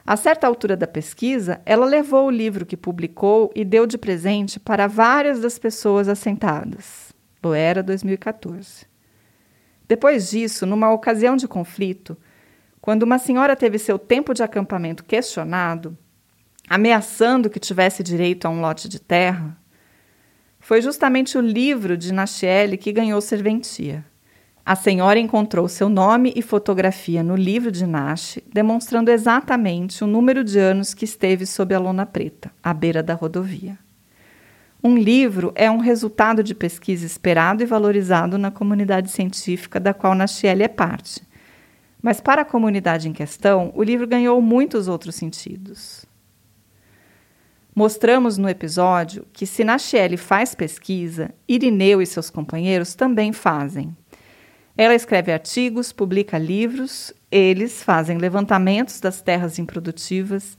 A 0.07 0.17
certa 0.17 0.47
altura 0.47 0.77
da 0.77 0.87
pesquisa, 0.87 1.61
ela 1.65 1.87
levou 1.87 2.27
o 2.27 2.31
livro 2.31 2.67
que 2.67 2.77
publicou 2.77 3.51
e 3.55 3.65
deu 3.65 3.87
de 3.87 3.99
presente 3.99 4.59
para 4.59 4.87
várias 4.87 5.41
das 5.41 5.59
pessoas 5.59 6.09
assentadas. 6.09 7.13
Loera 7.43 7.83
2014. 7.83 8.87
Depois 9.87 10.31
disso, 10.31 10.67
numa 10.67 10.93
ocasião 10.93 11.37
de 11.37 11.49
conflito, 11.49 12.17
quando 12.81 13.03
uma 13.03 13.19
senhora 13.19 13.55
teve 13.55 13.79
seu 13.79 13.99
tempo 13.99 14.33
de 14.33 14.43
acampamento 14.43 15.05
questionado, 15.05 15.97
ameaçando 16.69 17.51
que 17.51 17.59
tivesse 17.59 18.03
direito 18.03 18.47
a 18.47 18.51
um 18.51 18.61
lote 18.61 18.89
de 18.89 19.01
terra, 19.01 19.57
foi 20.59 20.81
justamente 20.81 21.37
o 21.37 21.41
livro 21.41 21.97
de 21.97 22.13
Nachiele 22.13 22.77
que 22.77 22.93
ganhou 22.93 23.21
serventia. 23.21 24.05
A 24.65 24.77
senhora 24.77 25.19
encontrou 25.19 25.67
seu 25.69 25.89
nome 25.89 26.33
e 26.37 26.43
fotografia 26.43 27.23
no 27.23 27.35
livro 27.35 27.73
de 27.73 27.87
Nash, 27.87 28.39
demonstrando 28.53 29.11
exatamente 29.11 30.05
o 30.05 30.07
número 30.07 30.45
de 30.45 30.59
anos 30.59 30.93
que 30.93 31.05
esteve 31.05 31.47
sob 31.47 31.75
a 31.75 31.79
lona 31.79 32.05
preta, 32.05 32.51
à 32.63 32.73
beira 32.75 33.03
da 33.03 33.15
rodovia. 33.15 33.79
Um 34.83 34.97
livro 34.97 35.53
é 35.55 35.71
um 35.71 35.79
resultado 35.79 36.43
de 36.43 36.55
pesquisa 36.55 37.05
esperado 37.05 37.63
e 37.63 37.67
valorizado 37.67 38.39
na 38.39 38.51
comunidade 38.51 39.11
científica 39.11 39.79
da 39.79 39.93
qual 39.93 40.15
Nachiele 40.15 40.63
é 40.63 40.69
parte. 40.69 41.23
Mas 42.03 42.21
para 42.21 42.43
a 42.43 42.47
comunidade 42.47 43.09
em 43.09 43.13
questão, 43.13 43.73
o 43.75 43.83
livro 43.83 44.07
ganhou 44.07 44.41
muitos 44.41 44.89
outros 44.89 45.17
sentidos. 45.17 46.07
Mostramos 47.75 48.39
no 48.39 48.49
episódio 48.49 49.27
que 49.33 49.47
se 49.47 49.65
Nachiele 49.65 50.17
faz 50.17 50.55
pesquisa, 50.55 51.31
Irineu 51.47 52.01
e 52.01 52.07
seus 52.07 52.31
companheiros 52.31 52.95
também 52.95 53.33
fazem. 53.33 53.95
Ela 54.83 54.95
escreve 54.95 55.31
artigos, 55.31 55.93
publica 55.93 56.39
livros, 56.39 57.13
eles 57.31 57.83
fazem 57.83 58.17
levantamentos 58.17 58.99
das 58.99 59.21
terras 59.21 59.59
improdutivas, 59.59 60.57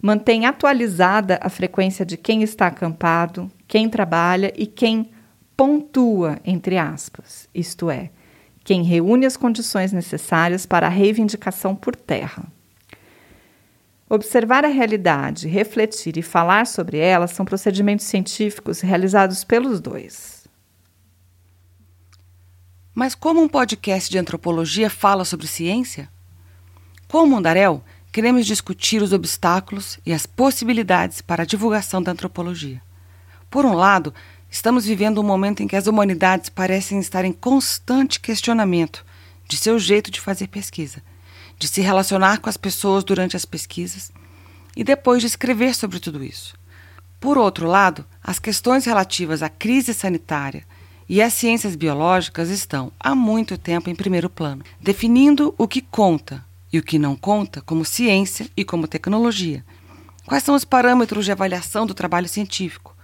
mantém 0.00 0.46
atualizada 0.46 1.40
a 1.42 1.48
frequência 1.48 2.06
de 2.06 2.16
quem 2.16 2.44
está 2.44 2.68
acampado, 2.68 3.50
quem 3.66 3.88
trabalha 3.88 4.52
e 4.54 4.64
quem 4.64 5.10
pontua, 5.56 6.38
entre 6.44 6.78
aspas, 6.78 7.48
isto 7.52 7.90
é, 7.90 8.10
quem 8.62 8.84
reúne 8.84 9.26
as 9.26 9.36
condições 9.36 9.92
necessárias 9.92 10.64
para 10.64 10.86
a 10.86 10.90
reivindicação 10.90 11.74
por 11.74 11.96
terra. 11.96 12.44
Observar 14.08 14.64
a 14.64 14.68
realidade, 14.68 15.48
refletir 15.48 16.16
e 16.16 16.22
falar 16.22 16.68
sobre 16.68 16.98
ela 16.98 17.26
são 17.26 17.44
procedimentos 17.44 18.06
científicos 18.06 18.82
realizados 18.82 19.42
pelos 19.42 19.80
dois. 19.80 20.33
Mas 22.94 23.14
como 23.14 23.42
um 23.42 23.48
podcast 23.48 24.10
de 24.10 24.18
antropologia 24.18 24.88
fala 24.88 25.24
sobre 25.24 25.46
ciência? 25.46 26.08
Com 27.08 27.24
o 27.24 27.26
Mundaréu, 27.26 27.82
queremos 28.12 28.46
discutir 28.46 29.02
os 29.02 29.12
obstáculos 29.12 29.98
e 30.06 30.12
as 30.12 30.26
possibilidades 30.26 31.20
para 31.20 31.42
a 31.42 31.46
divulgação 31.46 32.02
da 32.02 32.12
antropologia. 32.12 32.80
Por 33.50 33.64
um 33.64 33.74
lado, 33.74 34.14
estamos 34.50 34.84
vivendo 34.84 35.20
um 35.20 35.24
momento 35.24 35.62
em 35.62 35.66
que 35.66 35.76
as 35.76 35.86
humanidades 35.86 36.48
parecem 36.48 37.00
estar 37.00 37.24
em 37.24 37.32
constante 37.32 38.20
questionamento 38.20 39.04
de 39.48 39.56
seu 39.56 39.78
jeito 39.78 40.10
de 40.10 40.20
fazer 40.20 40.46
pesquisa 40.48 41.02
de 41.58 41.68
se 41.68 41.80
relacionar 41.80 42.38
com 42.38 42.48
as 42.48 42.56
pessoas 42.56 43.04
durante 43.04 43.36
as 43.36 43.44
pesquisas 43.44 44.12
e 44.76 44.82
depois 44.82 45.20
de 45.20 45.26
escrever 45.26 45.74
sobre 45.74 46.00
tudo 46.00 46.24
isso. 46.24 46.56
Por 47.20 47.38
outro 47.38 47.66
lado, 47.66 48.04
as 48.22 48.38
questões 48.38 48.84
relativas 48.84 49.42
à 49.42 49.48
crise 49.48 49.94
sanitária 49.94 50.64
e 51.08 51.20
às 51.20 51.32
ciências 51.32 51.76
biológicas 51.76 52.48
estão 52.48 52.90
há 52.98 53.14
muito 53.14 53.58
tempo 53.58 53.90
em 53.90 53.94
primeiro 53.94 54.30
plano, 54.30 54.64
definindo 54.80 55.54
o 55.58 55.68
que 55.68 55.80
conta 55.80 56.44
e 56.72 56.78
o 56.78 56.82
que 56.82 56.98
não 56.98 57.14
conta 57.14 57.60
como 57.60 57.84
ciência 57.84 58.48
e 58.56 58.64
como 58.64 58.88
tecnologia. 58.88 59.64
Quais 60.26 60.42
são 60.42 60.54
os 60.54 60.64
parâmetros 60.64 61.24
de 61.24 61.32
avaliação 61.32 61.86
do 61.86 61.94
trabalho 61.94 62.28
científico? 62.28 62.96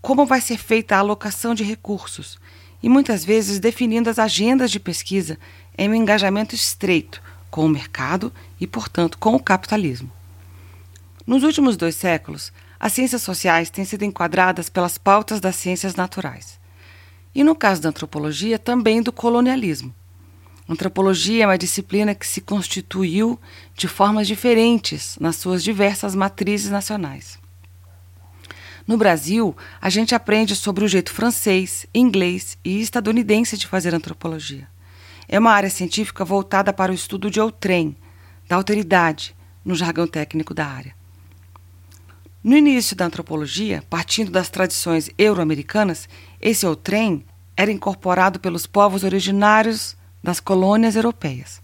Como 0.00 0.26
vai 0.26 0.40
ser 0.40 0.56
feita 0.56 0.96
a 0.96 0.98
alocação 0.98 1.54
de 1.54 1.62
recursos? 1.62 2.38
E 2.82 2.88
muitas 2.88 3.24
vezes 3.24 3.60
definindo 3.60 4.10
as 4.10 4.18
agendas 4.18 4.70
de 4.70 4.80
pesquisa 4.80 5.38
em 5.78 5.88
um 5.88 5.94
engajamento 5.94 6.54
estreito 6.54 7.22
com 7.50 7.66
o 7.66 7.68
mercado 7.68 8.32
e, 8.58 8.66
portanto, 8.66 9.18
com 9.18 9.34
o 9.34 9.42
capitalismo. 9.42 10.10
Nos 11.26 11.44
últimos 11.44 11.76
dois 11.76 11.94
séculos, 11.94 12.52
as 12.80 12.92
ciências 12.94 13.22
sociais 13.22 13.70
têm 13.70 13.84
sido 13.84 14.04
enquadradas 14.04 14.68
pelas 14.68 14.98
pautas 14.98 15.38
das 15.38 15.54
ciências 15.54 15.94
naturais. 15.94 16.58
E 17.34 17.42
no 17.42 17.54
caso 17.54 17.80
da 17.80 17.88
antropologia, 17.88 18.58
também 18.58 19.02
do 19.02 19.12
colonialismo. 19.12 19.94
Antropologia 20.68 21.44
é 21.44 21.46
uma 21.46 21.58
disciplina 21.58 22.14
que 22.14 22.26
se 22.26 22.40
constituiu 22.40 23.38
de 23.74 23.88
formas 23.88 24.26
diferentes 24.26 25.18
nas 25.20 25.36
suas 25.36 25.62
diversas 25.62 26.14
matrizes 26.14 26.70
nacionais. 26.70 27.38
No 28.86 28.96
Brasil, 28.96 29.56
a 29.80 29.88
gente 29.88 30.14
aprende 30.14 30.56
sobre 30.56 30.84
o 30.84 30.88
jeito 30.88 31.12
francês, 31.12 31.86
inglês 31.94 32.58
e 32.64 32.80
estadunidense 32.80 33.56
de 33.56 33.66
fazer 33.66 33.94
antropologia. 33.94 34.68
É 35.28 35.38
uma 35.38 35.52
área 35.52 35.70
científica 35.70 36.24
voltada 36.24 36.72
para 36.72 36.92
o 36.92 36.94
estudo 36.94 37.30
de 37.30 37.40
outrem, 37.40 37.96
da 38.48 38.56
alteridade, 38.56 39.34
no 39.64 39.74
jargão 39.74 40.06
técnico 40.06 40.52
da 40.52 40.66
área. 40.66 40.94
No 42.42 42.56
início 42.56 42.96
da 42.96 43.04
antropologia, 43.04 43.84
partindo 43.88 44.32
das 44.32 44.50
tradições 44.50 45.08
euro-americanas, 45.16 46.08
esse 46.42 46.66
outrem 46.66 47.24
era 47.56 47.70
incorporado 47.70 48.40
pelos 48.40 48.66
povos 48.66 49.04
originários 49.04 49.96
das 50.20 50.40
colônias 50.40 50.96
europeias, 50.96 51.62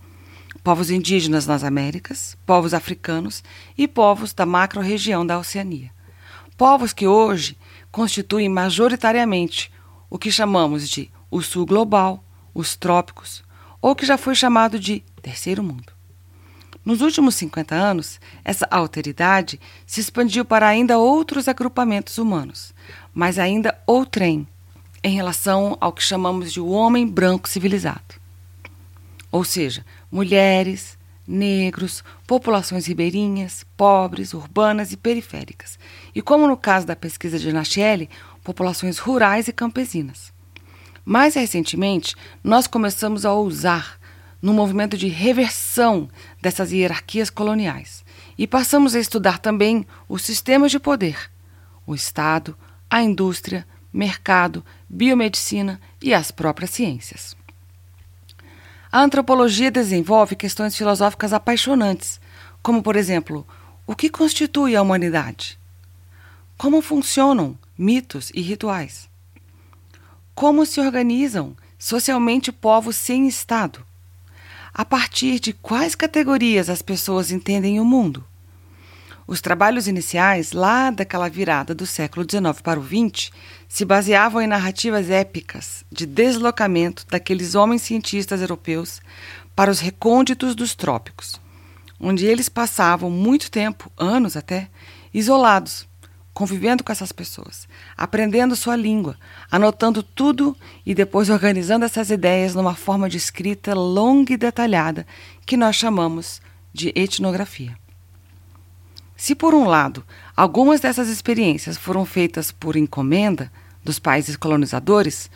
povos 0.62 0.88
indígenas 0.88 1.46
nas 1.46 1.64
Américas, 1.64 2.38
povos 2.46 2.72
africanos 2.72 3.42
e 3.76 3.88
povos 3.88 4.32
da 4.32 4.46
macro-região 4.46 5.26
da 5.26 5.36
Oceania. 5.36 5.90
Povos 6.56 6.92
que 6.92 7.08
hoje 7.08 7.58
constituem 7.90 8.48
majoritariamente 8.48 9.72
o 10.08 10.16
que 10.16 10.30
chamamos 10.30 10.88
de 10.88 11.10
o 11.30 11.42
Sul 11.42 11.66
Global, 11.66 12.22
os 12.54 12.76
trópicos, 12.76 13.44
ou 13.82 13.94
que 13.94 14.06
já 14.06 14.16
foi 14.16 14.34
chamado 14.34 14.78
de 14.78 15.02
Terceiro 15.20 15.62
Mundo. 15.62 15.92
Nos 16.84 17.00
últimos 17.00 17.34
50 17.34 17.74
anos, 17.74 18.18
essa 18.44 18.66
alteridade 18.70 19.60
se 19.86 20.00
expandiu 20.00 20.44
para 20.44 20.66
ainda 20.66 20.98
outros 20.98 21.46
agrupamentos 21.46 22.16
humanos, 22.16 22.72
mas 23.12 23.38
ainda 23.38 23.78
outrem, 23.86 24.46
em 25.08 25.14
relação 25.14 25.76
ao 25.80 25.92
que 25.92 26.02
chamamos 26.02 26.52
de 26.52 26.60
o 26.60 26.68
homem 26.68 27.06
branco 27.06 27.48
civilizado. 27.48 28.14
Ou 29.32 29.44
seja, 29.44 29.84
mulheres, 30.10 30.98
negros, 31.26 32.02
populações 32.26 32.86
ribeirinhas, 32.86 33.64
pobres, 33.76 34.32
urbanas 34.32 34.92
e 34.92 34.96
periféricas. 34.96 35.78
E 36.14 36.22
como 36.22 36.46
no 36.46 36.56
caso 36.56 36.86
da 36.86 36.96
pesquisa 36.96 37.38
de 37.38 37.52
Nachelle, 37.52 38.08
populações 38.42 38.98
rurais 38.98 39.48
e 39.48 39.52
campesinas. 39.52 40.32
Mais 41.04 41.34
recentemente, 41.34 42.14
nós 42.42 42.66
começamos 42.66 43.26
a 43.26 43.32
ousar 43.32 43.98
no 44.40 44.52
movimento 44.52 44.96
de 44.96 45.08
reversão 45.08 46.08
dessas 46.40 46.72
hierarquias 46.72 47.28
coloniais 47.28 48.04
e 48.36 48.46
passamos 48.46 48.94
a 48.94 49.00
estudar 49.00 49.38
também 49.38 49.86
os 50.08 50.22
sistemas 50.22 50.70
de 50.70 50.78
poder, 50.78 51.30
o 51.86 51.94
Estado, 51.94 52.56
a 52.88 53.02
indústria, 53.02 53.66
mercado, 53.92 54.64
biomedicina 54.88 55.80
e 56.00 56.14
as 56.14 56.30
próprias 56.30 56.70
ciências. 56.70 57.36
A 58.90 59.02
antropologia 59.02 59.70
desenvolve 59.70 60.34
questões 60.34 60.74
filosóficas 60.74 61.32
apaixonantes, 61.32 62.20
como, 62.62 62.82
por 62.82 62.96
exemplo, 62.96 63.46
o 63.86 63.94
que 63.94 64.08
constitui 64.08 64.74
a 64.74 64.82
humanidade? 64.82 65.58
Como 66.56 66.82
funcionam 66.82 67.58
mitos 67.76 68.30
e 68.34 68.40
rituais? 68.40 69.08
Como 70.34 70.66
se 70.66 70.80
organizam 70.80 71.56
socialmente 71.78 72.50
povos 72.50 72.96
sem 72.96 73.28
Estado? 73.28 73.84
A 74.74 74.84
partir 74.84 75.40
de 75.40 75.52
quais 75.52 75.94
categorias 75.94 76.68
as 76.68 76.82
pessoas 76.82 77.30
entendem 77.30 77.80
o 77.80 77.84
mundo? 77.84 78.24
Os 79.30 79.42
trabalhos 79.42 79.86
iniciais, 79.86 80.52
lá 80.52 80.90
daquela 80.90 81.28
virada 81.28 81.74
do 81.74 81.84
século 81.84 82.24
XIX 82.26 82.62
para 82.62 82.80
o 82.80 82.82
XX, 82.82 83.30
se 83.68 83.84
baseavam 83.84 84.40
em 84.40 84.46
narrativas 84.46 85.10
épicas 85.10 85.84
de 85.92 86.06
deslocamento 86.06 87.04
daqueles 87.06 87.54
homens 87.54 87.82
cientistas 87.82 88.40
europeus 88.40 89.02
para 89.54 89.70
os 89.70 89.80
recônditos 89.80 90.54
dos 90.54 90.74
trópicos, 90.74 91.38
onde 92.00 92.24
eles 92.24 92.48
passavam 92.48 93.10
muito 93.10 93.50
tempo, 93.50 93.92
anos 93.98 94.34
até, 94.34 94.70
isolados, 95.12 95.86
convivendo 96.32 96.82
com 96.82 96.90
essas 96.90 97.12
pessoas, 97.12 97.68
aprendendo 97.98 98.56
sua 98.56 98.76
língua, 98.76 99.14
anotando 99.50 100.02
tudo 100.02 100.56
e 100.86 100.94
depois 100.94 101.28
organizando 101.28 101.84
essas 101.84 102.08
ideias 102.08 102.54
numa 102.54 102.74
forma 102.74 103.10
de 103.10 103.18
escrita 103.18 103.74
longa 103.74 104.32
e 104.32 104.38
detalhada 104.38 105.06
que 105.44 105.54
nós 105.54 105.76
chamamos 105.76 106.40
de 106.72 106.94
etnografia. 106.96 107.76
Se, 109.20 109.34
por 109.34 109.52
um 109.52 109.64
lado, 109.64 110.04
algumas 110.36 110.78
dessas 110.78 111.08
experiências 111.08 111.76
foram 111.76 112.06
feitas 112.06 112.52
por 112.52 112.76
encomenda 112.76 113.50
dos 113.84 113.98
países 113.98 114.36
colonizadores, 114.36 115.28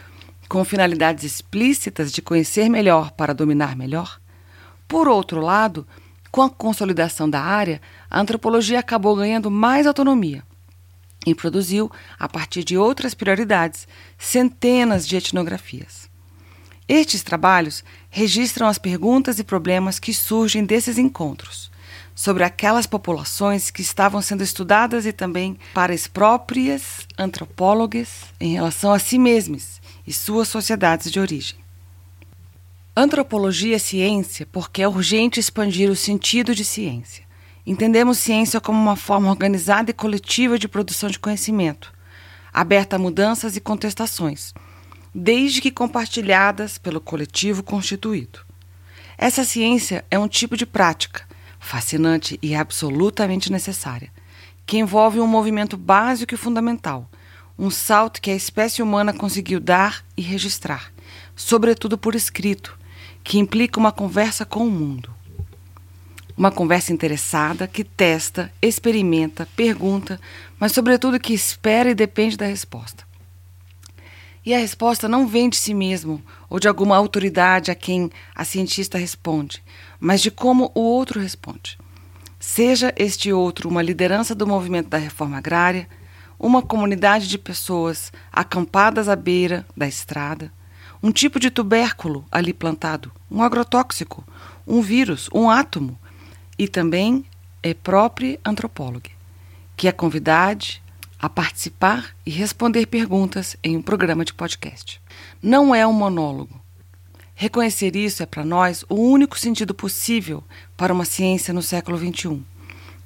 com 0.48 0.64
finalidades 0.64 1.24
explícitas 1.24 2.12
de 2.12 2.22
conhecer 2.22 2.68
melhor 2.68 3.10
para 3.10 3.34
dominar 3.34 3.74
melhor, 3.74 4.20
por 4.86 5.08
outro 5.08 5.40
lado, 5.40 5.84
com 6.30 6.42
a 6.42 6.50
consolidação 6.50 7.28
da 7.28 7.40
área, 7.40 7.80
a 8.08 8.20
antropologia 8.20 8.78
acabou 8.78 9.16
ganhando 9.16 9.50
mais 9.50 9.84
autonomia 9.84 10.44
e 11.26 11.34
produziu, 11.34 11.90
a 12.18 12.28
partir 12.28 12.62
de 12.62 12.78
outras 12.78 13.14
prioridades, 13.14 13.88
centenas 14.16 15.08
de 15.08 15.16
etnografias. 15.16 16.08
Estes 16.88 17.24
trabalhos 17.24 17.82
registram 18.10 18.68
as 18.68 18.78
perguntas 18.78 19.40
e 19.40 19.44
problemas 19.44 19.98
que 19.98 20.14
surgem 20.14 20.64
desses 20.64 20.98
encontros 20.98 21.71
sobre 22.14 22.44
aquelas 22.44 22.86
populações 22.86 23.70
que 23.70 23.82
estavam 23.82 24.20
sendo 24.20 24.42
estudadas 24.42 25.06
e 25.06 25.12
também 25.12 25.58
para 25.74 25.92
as 25.92 26.06
próprias 26.06 27.06
antropólogas 27.18 28.24
em 28.40 28.54
relação 28.54 28.92
a 28.92 28.98
si 28.98 29.18
mesmas 29.18 29.80
e 30.06 30.12
suas 30.12 30.48
sociedades 30.48 31.10
de 31.10 31.18
origem. 31.18 31.58
Antropologia 32.94 33.76
é 33.76 33.78
ciência 33.78 34.46
porque 34.52 34.82
é 34.82 34.88
urgente 34.88 35.40
expandir 35.40 35.90
o 35.90 35.96
sentido 35.96 36.54
de 36.54 36.64
ciência. 36.64 37.24
Entendemos 37.66 38.18
ciência 38.18 38.60
como 38.60 38.78
uma 38.78 38.96
forma 38.96 39.30
organizada 39.30 39.90
e 39.90 39.94
coletiva 39.94 40.58
de 40.58 40.68
produção 40.68 41.08
de 41.08 41.18
conhecimento, 41.18 41.92
aberta 42.52 42.96
a 42.96 42.98
mudanças 42.98 43.56
e 43.56 43.60
contestações, 43.60 44.52
desde 45.14 45.60
que 45.60 45.70
compartilhadas 45.70 46.76
pelo 46.76 47.00
coletivo 47.00 47.62
constituído. 47.62 48.40
Essa 49.16 49.44
ciência 49.44 50.04
é 50.10 50.18
um 50.18 50.28
tipo 50.28 50.56
de 50.56 50.66
prática 50.66 51.24
fascinante 51.62 52.38
e 52.42 52.56
absolutamente 52.56 53.50
necessária, 53.50 54.10
que 54.66 54.78
envolve 54.78 55.20
um 55.20 55.26
movimento 55.26 55.76
básico 55.76 56.34
e 56.34 56.36
fundamental, 56.36 57.08
um 57.56 57.70
salto 57.70 58.20
que 58.20 58.32
a 58.32 58.34
espécie 58.34 58.82
humana 58.82 59.12
conseguiu 59.12 59.60
dar 59.60 60.04
e 60.16 60.20
registrar, 60.20 60.92
sobretudo 61.36 61.96
por 61.96 62.16
escrito, 62.16 62.76
que 63.22 63.38
implica 63.38 63.78
uma 63.78 63.92
conversa 63.92 64.44
com 64.44 64.66
o 64.66 64.70
mundo. 64.70 65.14
Uma 66.36 66.50
conversa 66.50 66.92
interessada 66.92 67.68
que 67.68 67.84
testa, 67.84 68.52
experimenta, 68.60 69.48
pergunta, 69.54 70.20
mas, 70.58 70.72
sobretudo, 70.72 71.20
que 71.20 71.32
espera 71.32 71.90
e 71.90 71.94
depende 71.94 72.36
da 72.36 72.46
resposta. 72.46 73.04
E 74.44 74.52
a 74.52 74.58
resposta 74.58 75.08
não 75.08 75.26
vem 75.26 75.48
de 75.48 75.56
si 75.56 75.72
mesmo 75.72 76.20
ou 76.50 76.58
de 76.58 76.66
alguma 76.66 76.96
autoridade 76.96 77.70
a 77.70 77.74
quem 77.74 78.10
a 78.34 78.44
cientista 78.44 78.98
responde, 78.98 79.62
mas 80.00 80.20
de 80.20 80.30
como 80.30 80.72
o 80.74 80.80
outro 80.80 81.20
responde. 81.20 81.78
Seja 82.40 82.92
este 82.96 83.32
outro 83.32 83.68
uma 83.68 83.80
liderança 83.80 84.34
do 84.34 84.46
movimento 84.46 84.88
da 84.88 84.98
reforma 84.98 85.38
agrária, 85.38 85.88
uma 86.38 86.60
comunidade 86.60 87.28
de 87.28 87.38
pessoas 87.38 88.12
acampadas 88.32 89.08
à 89.08 89.14
beira 89.14 89.64
da 89.76 89.86
estrada, 89.86 90.52
um 91.00 91.12
tipo 91.12 91.38
de 91.38 91.50
tubérculo 91.50 92.26
ali 92.32 92.52
plantado, 92.52 93.12
um 93.30 93.42
agrotóxico, 93.42 94.24
um 94.66 94.82
vírus, 94.82 95.28
um 95.32 95.48
átomo, 95.48 95.96
e 96.58 96.66
também 96.66 97.24
é 97.62 97.74
própria 97.74 98.40
antropóloga, 98.44 99.10
que 99.76 99.86
é 99.86 99.92
convidada 99.92 100.64
a 101.22 101.28
participar 101.28 102.14
e 102.26 102.30
responder 102.30 102.84
perguntas 102.86 103.56
em 103.62 103.76
um 103.76 103.82
programa 103.82 104.24
de 104.24 104.34
podcast. 104.34 105.00
Não 105.40 105.74
é 105.74 105.86
um 105.86 105.92
monólogo, 105.92 106.60
Reconhecer 107.42 107.96
isso 107.96 108.22
é 108.22 108.26
para 108.26 108.44
nós 108.44 108.84
o 108.88 108.94
único 108.94 109.36
sentido 109.36 109.74
possível 109.74 110.44
para 110.76 110.92
uma 110.92 111.04
ciência 111.04 111.52
no 111.52 111.60
século 111.60 111.98
XXI, 111.98 112.40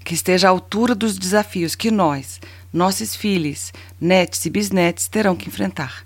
que 0.05 0.13
esteja 0.13 0.49
à 0.49 0.51
altura 0.51 0.95
dos 0.95 1.17
desafios 1.17 1.75
que 1.75 1.91
nós, 1.91 2.39
nossos 2.71 3.17
filhos, 3.17 3.73
netos 3.99 4.45
e 4.45 4.51
bisnetos 4.51 5.09
terão 5.09 5.35
que 5.35 5.49
enfrentar. 5.49 6.05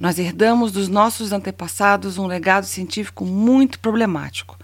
Nós 0.00 0.18
herdamos 0.18 0.72
dos 0.72 0.88
nossos 0.88 1.30
antepassados 1.30 2.16
um 2.16 2.26
legado 2.26 2.64
científico 2.64 3.26
muito 3.26 3.80
problemático, 3.80 4.56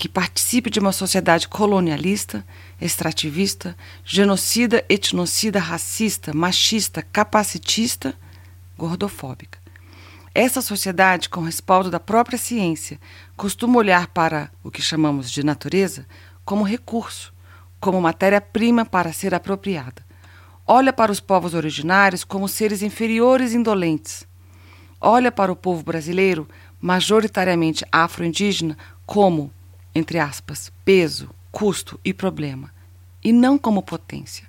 que 0.00 0.08
participe 0.08 0.70
de 0.70 0.80
uma 0.80 0.92
sociedade 0.92 1.46
colonialista, 1.46 2.42
extrativista, 2.80 3.76
genocida, 4.02 4.82
etnocida, 4.88 5.60
racista, 5.60 6.32
machista, 6.32 7.02
capacitista, 7.02 8.14
gordofóbica. 8.78 9.58
Essa 10.34 10.62
sociedade, 10.62 11.28
com 11.28 11.42
respaldo 11.42 11.90
da 11.90 12.00
própria 12.00 12.38
ciência, 12.38 12.98
costuma 13.36 13.76
olhar 13.76 14.06
para 14.06 14.50
o 14.64 14.70
que 14.70 14.80
chamamos 14.80 15.30
de 15.30 15.44
natureza 15.44 16.06
como 16.46 16.64
recurso, 16.64 17.30
como 17.78 18.00
matéria-prima 18.00 18.86
para 18.86 19.12
ser 19.12 19.34
apropriada. 19.34 20.02
Olha 20.66 20.94
para 20.94 21.12
os 21.12 21.20
povos 21.20 21.52
originários 21.52 22.24
como 22.24 22.48
seres 22.48 22.80
inferiores 22.80 23.52
e 23.52 23.56
indolentes. 23.58 24.26
Olha 24.98 25.30
para 25.30 25.52
o 25.52 25.56
povo 25.56 25.82
brasileiro, 25.82 26.48
majoritariamente 26.80 27.84
afro-indígena, 27.92 28.78
como, 29.04 29.52
entre 29.94 30.18
aspas, 30.18 30.72
peso, 30.84 31.30
custo 31.50 31.98
e 32.04 32.12
problema, 32.12 32.72
e 33.22 33.32
não 33.32 33.58
como 33.58 33.82
potência. 33.82 34.48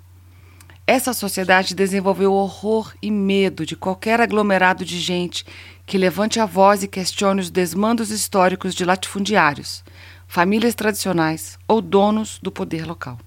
Essa 0.86 1.12
sociedade 1.12 1.74
desenvolveu 1.74 2.32
horror 2.32 2.92
e 3.00 3.10
medo 3.10 3.64
de 3.64 3.76
qualquer 3.76 4.20
aglomerado 4.20 4.84
de 4.84 4.98
gente 4.98 5.46
que 5.86 5.96
levante 5.96 6.40
a 6.40 6.46
voz 6.46 6.82
e 6.82 6.88
questione 6.88 7.40
os 7.40 7.50
desmandos 7.50 8.10
históricos 8.10 8.74
de 8.74 8.84
latifundiários, 8.84 9.84
famílias 10.26 10.74
tradicionais 10.74 11.58
ou 11.68 11.80
donos 11.80 12.38
do 12.42 12.50
poder 12.50 12.86
local. 12.86 13.18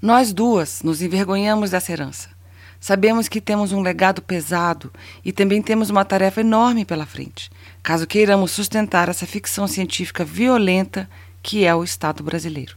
Nós 0.00 0.32
duas 0.32 0.82
nos 0.82 1.02
envergonhamos 1.02 1.70
dessa 1.70 1.92
herança. 1.92 2.30
Sabemos 2.78 3.28
que 3.28 3.40
temos 3.40 3.72
um 3.72 3.80
legado 3.80 4.22
pesado 4.22 4.92
e 5.24 5.32
também 5.32 5.60
temos 5.60 5.90
uma 5.90 6.04
tarefa 6.04 6.40
enorme 6.40 6.84
pela 6.84 7.06
frente, 7.06 7.50
caso 7.86 8.04
queiramos 8.04 8.50
sustentar 8.50 9.08
essa 9.08 9.24
ficção 9.24 9.68
científica 9.68 10.24
violenta 10.24 11.08
que 11.40 11.64
é 11.64 11.72
o 11.72 11.84
Estado 11.84 12.20
brasileiro. 12.20 12.76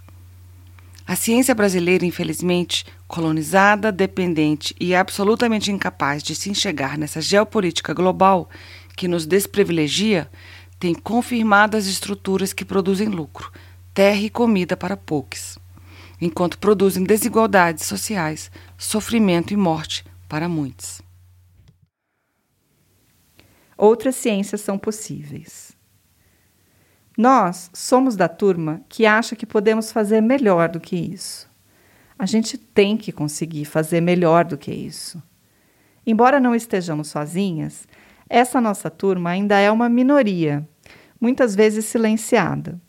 A 1.03 1.15
ciência 1.15 1.55
brasileira, 1.55 2.05
infelizmente, 2.05 2.85
colonizada, 3.07 3.91
dependente 3.91 4.75
e 4.79 4.93
absolutamente 4.93 5.71
incapaz 5.71 6.21
de 6.21 6.35
se 6.35 6.51
enxergar 6.51 6.95
nessa 6.95 7.21
geopolítica 7.21 7.91
global 7.91 8.47
que 8.95 9.07
nos 9.07 9.25
desprivilegia, 9.25 10.29
tem 10.79 10.93
confirmado 10.93 11.75
as 11.75 11.87
estruturas 11.87 12.53
que 12.53 12.63
produzem 12.63 13.07
lucro, 13.07 13.51
terra 13.95 14.21
e 14.21 14.29
comida 14.29 14.77
para 14.77 14.95
poucos, 14.95 15.57
enquanto 16.21 16.59
produzem 16.59 17.03
desigualdades 17.03 17.87
sociais, 17.87 18.51
sofrimento 18.77 19.51
e 19.51 19.57
morte 19.57 20.05
para 20.27 20.47
muitos. 20.47 21.01
Outras 23.81 24.15
ciências 24.15 24.59
são 24.59 24.77
possíveis. 24.77 25.71
Nós 27.17 27.71
somos 27.73 28.17
da 28.17 28.27
turma 28.27 28.81
que 28.89 29.05
acha 29.05 29.37
que 29.37 29.45
podemos 29.45 29.89
fazer 29.89 30.19
melhor 30.19 30.67
do 30.67 30.81
que 30.81 30.97
isso. 30.97 31.49
A 32.17 32.25
gente 32.25 32.57
tem 32.57 32.97
que 32.97 33.13
conseguir 33.13 33.63
fazer 33.63 34.01
melhor 34.01 34.43
do 34.43 34.57
que 34.57 34.69
isso. 34.69 35.23
Embora 36.05 36.41
não 36.41 36.53
estejamos 36.53 37.07
sozinhas, 37.07 37.87
essa 38.29 38.59
nossa 38.59 38.89
turma 38.89 39.29
ainda 39.29 39.57
é 39.57 39.71
uma 39.71 39.87
minoria, 39.87 40.67
muitas 41.17 41.55
vezes 41.55 41.85
silenciada. 41.85 42.81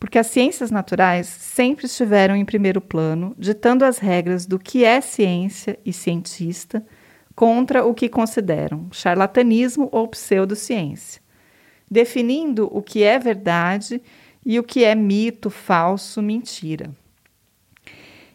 porque 0.00 0.18
as 0.18 0.26
ciências 0.26 0.70
naturais 0.72 1.28
sempre 1.28 1.86
estiveram 1.86 2.34
em 2.34 2.44
primeiro 2.44 2.80
plano, 2.80 3.34
ditando 3.38 3.84
as 3.84 3.98
regras 3.98 4.44
do 4.44 4.58
que 4.58 4.84
é 4.84 5.00
ciência 5.00 5.78
e 5.84 5.92
cientista 5.92 6.84
contra 7.34 7.84
o 7.84 7.94
que 7.94 8.08
consideram 8.08 8.88
charlatanismo 8.92 9.88
ou 9.90 10.06
pseudociência, 10.08 11.20
definindo 11.90 12.68
o 12.72 12.82
que 12.82 13.02
é 13.02 13.18
verdade 13.18 14.00
e 14.44 14.58
o 14.58 14.62
que 14.62 14.84
é 14.84 14.94
mito, 14.94 15.50
falso, 15.50 16.22
mentira. 16.22 16.90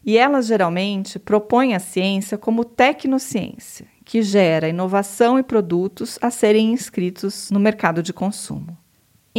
E 0.05 0.17
elas 0.17 0.47
geralmente 0.47 1.19
propõem 1.19 1.75
a 1.75 1.79
ciência 1.79 2.37
como 2.37 2.65
tecnociência, 2.65 3.85
que 4.05 4.21
gera 4.21 4.69
inovação 4.69 5.37
e 5.37 5.43
produtos 5.43 6.17
a 6.21 6.31
serem 6.31 6.71
inscritos 6.71 7.51
no 7.51 7.59
mercado 7.59 8.01
de 8.01 8.11
consumo. 8.11 8.75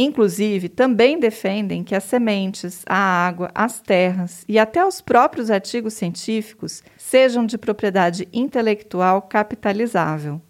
Inclusive, 0.03 0.67
também 0.67 1.19
defendem 1.19 1.83
que 1.83 1.93
as 1.93 2.05
sementes, 2.05 2.83
a 2.87 2.97
água, 2.97 3.51
as 3.53 3.81
terras 3.81 4.43
e 4.49 4.57
até 4.57 4.83
os 4.83 4.99
próprios 4.99 5.51
artigos 5.51 5.93
científicos 5.93 6.81
sejam 6.97 7.45
de 7.45 7.55
propriedade 7.55 8.27
intelectual 8.33 9.21
capitalizável. 9.21 10.41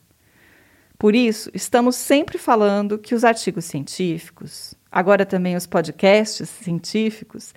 Por 0.98 1.14
isso, 1.14 1.52
estamos 1.54 1.98
sempre 1.98 2.38
falando 2.38 2.98
que 2.98 3.14
os 3.14 3.26
artigos 3.26 3.66
científicos, 3.66 4.74
agora 4.90 5.26
também 5.26 5.58
os 5.58 5.68
podcasts 5.68 6.48
científicos, 6.48 7.54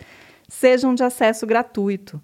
sejam 0.49 0.97
de 0.97 1.05
acesso 1.05 1.47
gratuito, 1.47 2.20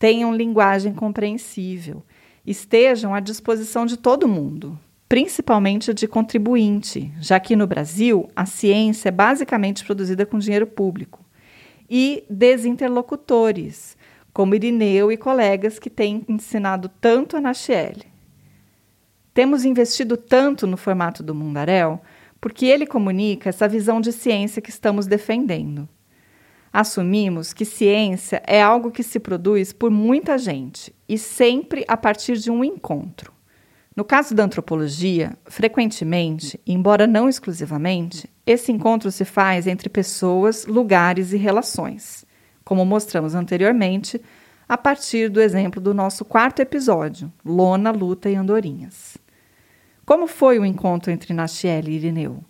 tenham 0.00 0.34
linguagem 0.34 0.94
compreensível, 0.94 2.02
estejam 2.44 3.14
à 3.14 3.20
disposição 3.20 3.86
de 3.86 3.96
todo 3.96 4.26
mundo, 4.26 4.76
principalmente 5.12 5.92
de 5.92 6.08
contribuinte, 6.08 7.12
já 7.20 7.38
que 7.38 7.54
no 7.54 7.66
Brasil 7.66 8.30
a 8.34 8.46
ciência 8.46 9.10
é 9.10 9.12
basicamente 9.12 9.84
produzida 9.84 10.24
com 10.24 10.38
dinheiro 10.38 10.66
público, 10.66 11.22
e 11.86 12.24
desinterlocutores, 12.30 13.94
como 14.32 14.54
Irineu 14.54 15.12
e 15.12 15.18
colegas 15.18 15.78
que 15.78 15.90
têm 15.90 16.24
ensinado 16.26 16.88
tanto 16.98 17.36
a 17.36 17.42
Nachiele. 17.42 18.06
Temos 19.34 19.66
investido 19.66 20.16
tanto 20.16 20.66
no 20.66 20.78
formato 20.78 21.22
do 21.22 21.34
Mundaréu 21.34 22.00
porque 22.40 22.64
ele 22.64 22.86
comunica 22.86 23.50
essa 23.50 23.68
visão 23.68 24.00
de 24.00 24.12
ciência 24.12 24.62
que 24.62 24.70
estamos 24.70 25.06
defendendo. 25.06 25.86
Assumimos 26.72 27.52
que 27.52 27.66
ciência 27.66 28.42
é 28.46 28.62
algo 28.62 28.90
que 28.90 29.02
se 29.02 29.20
produz 29.20 29.74
por 29.74 29.90
muita 29.90 30.38
gente 30.38 30.90
e 31.06 31.18
sempre 31.18 31.84
a 31.86 31.98
partir 31.98 32.38
de 32.38 32.50
um 32.50 32.64
encontro. 32.64 33.30
No 33.94 34.04
caso 34.04 34.34
da 34.34 34.44
antropologia, 34.44 35.36
frequentemente, 35.44 36.58
embora 36.66 37.06
não 37.06 37.28
exclusivamente, 37.28 38.28
esse 38.46 38.72
encontro 38.72 39.12
se 39.12 39.24
faz 39.24 39.66
entre 39.66 39.90
pessoas, 39.90 40.64
lugares 40.64 41.32
e 41.32 41.36
relações, 41.36 42.24
como 42.64 42.86
mostramos 42.86 43.34
anteriormente 43.34 44.20
a 44.66 44.78
partir 44.78 45.28
do 45.28 45.42
exemplo 45.42 45.78
do 45.78 45.92
nosso 45.92 46.24
quarto 46.24 46.60
episódio, 46.60 47.30
Lona, 47.44 47.90
Luta 47.90 48.30
e 48.30 48.34
Andorinhas. 48.34 49.18
Como 50.06 50.26
foi 50.26 50.58
o 50.58 50.64
encontro 50.64 51.12
entre 51.12 51.34
Nachiel 51.34 51.84
e 51.86 51.92
Irineu? 51.92 52.42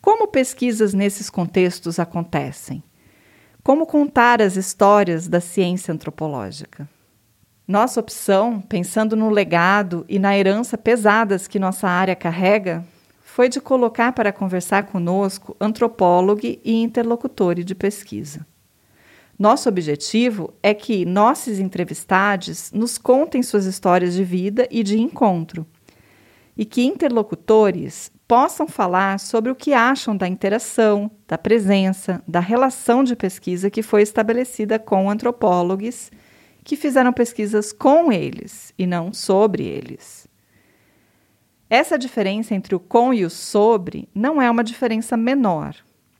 Como 0.00 0.28
pesquisas 0.28 0.94
nesses 0.94 1.28
contextos 1.28 1.98
acontecem? 1.98 2.82
Como 3.62 3.86
contar 3.86 4.40
as 4.40 4.56
histórias 4.56 5.26
da 5.26 5.40
ciência 5.40 5.92
antropológica? 5.92 6.88
Nossa 7.70 8.00
opção, 8.00 8.60
pensando 8.60 9.14
no 9.14 9.30
legado 9.30 10.04
e 10.08 10.18
na 10.18 10.36
herança 10.36 10.76
pesadas 10.76 11.46
que 11.46 11.56
nossa 11.56 11.86
área 11.86 12.16
carrega, 12.16 12.84
foi 13.22 13.48
de 13.48 13.60
colocar 13.60 14.10
para 14.10 14.32
conversar 14.32 14.86
conosco 14.86 15.56
antropólogo 15.60 16.40
e 16.44 16.82
interlocutor 16.82 17.54
de 17.54 17.72
pesquisa. 17.72 18.44
Nosso 19.38 19.68
objetivo 19.68 20.52
é 20.60 20.74
que 20.74 21.04
nossos 21.04 21.60
entrevistados 21.60 22.72
nos 22.72 22.98
contem 22.98 23.40
suas 23.40 23.66
histórias 23.66 24.14
de 24.14 24.24
vida 24.24 24.66
e 24.68 24.82
de 24.82 24.98
encontro, 24.98 25.64
e 26.56 26.64
que 26.64 26.82
interlocutores 26.82 28.10
possam 28.26 28.66
falar 28.66 29.20
sobre 29.20 29.48
o 29.48 29.54
que 29.54 29.72
acham 29.72 30.16
da 30.16 30.26
interação, 30.26 31.08
da 31.24 31.38
presença, 31.38 32.20
da 32.26 32.40
relação 32.40 33.04
de 33.04 33.14
pesquisa 33.14 33.70
que 33.70 33.80
foi 33.80 34.02
estabelecida 34.02 34.76
com 34.76 35.08
antropólogos 35.08 36.10
que 36.64 36.76
fizeram 36.76 37.12
pesquisas 37.12 37.72
com 37.72 38.12
eles 38.12 38.72
e 38.78 38.86
não 38.86 39.12
sobre 39.12 39.64
eles. 39.64 40.28
Essa 41.68 41.96
diferença 41.96 42.54
entre 42.54 42.74
o 42.74 42.80
com 42.80 43.14
e 43.14 43.24
o 43.24 43.30
sobre 43.30 44.08
não 44.14 44.42
é 44.42 44.50
uma 44.50 44.64
diferença 44.64 45.16
menor. 45.16 45.76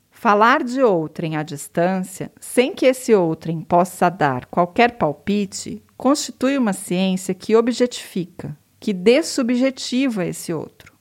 Falar 0.09 0.63
de 0.63 0.81
outrem 0.81 1.35
à 1.35 1.43
distância, 1.43 2.31
sem 2.39 2.73
que 2.73 2.85
esse 2.85 3.13
outrem 3.13 3.59
possa 3.59 4.07
dar 4.07 4.45
qualquer 4.45 4.91
palpite, 4.93 5.83
constitui 5.97 6.57
uma 6.57 6.73
ciência 6.73 7.33
que 7.33 7.55
objetifica, 7.55 8.57
que 8.79 8.93
dessubjetiva 8.93 10.25
esse 10.25 10.53
outro. 10.53 10.93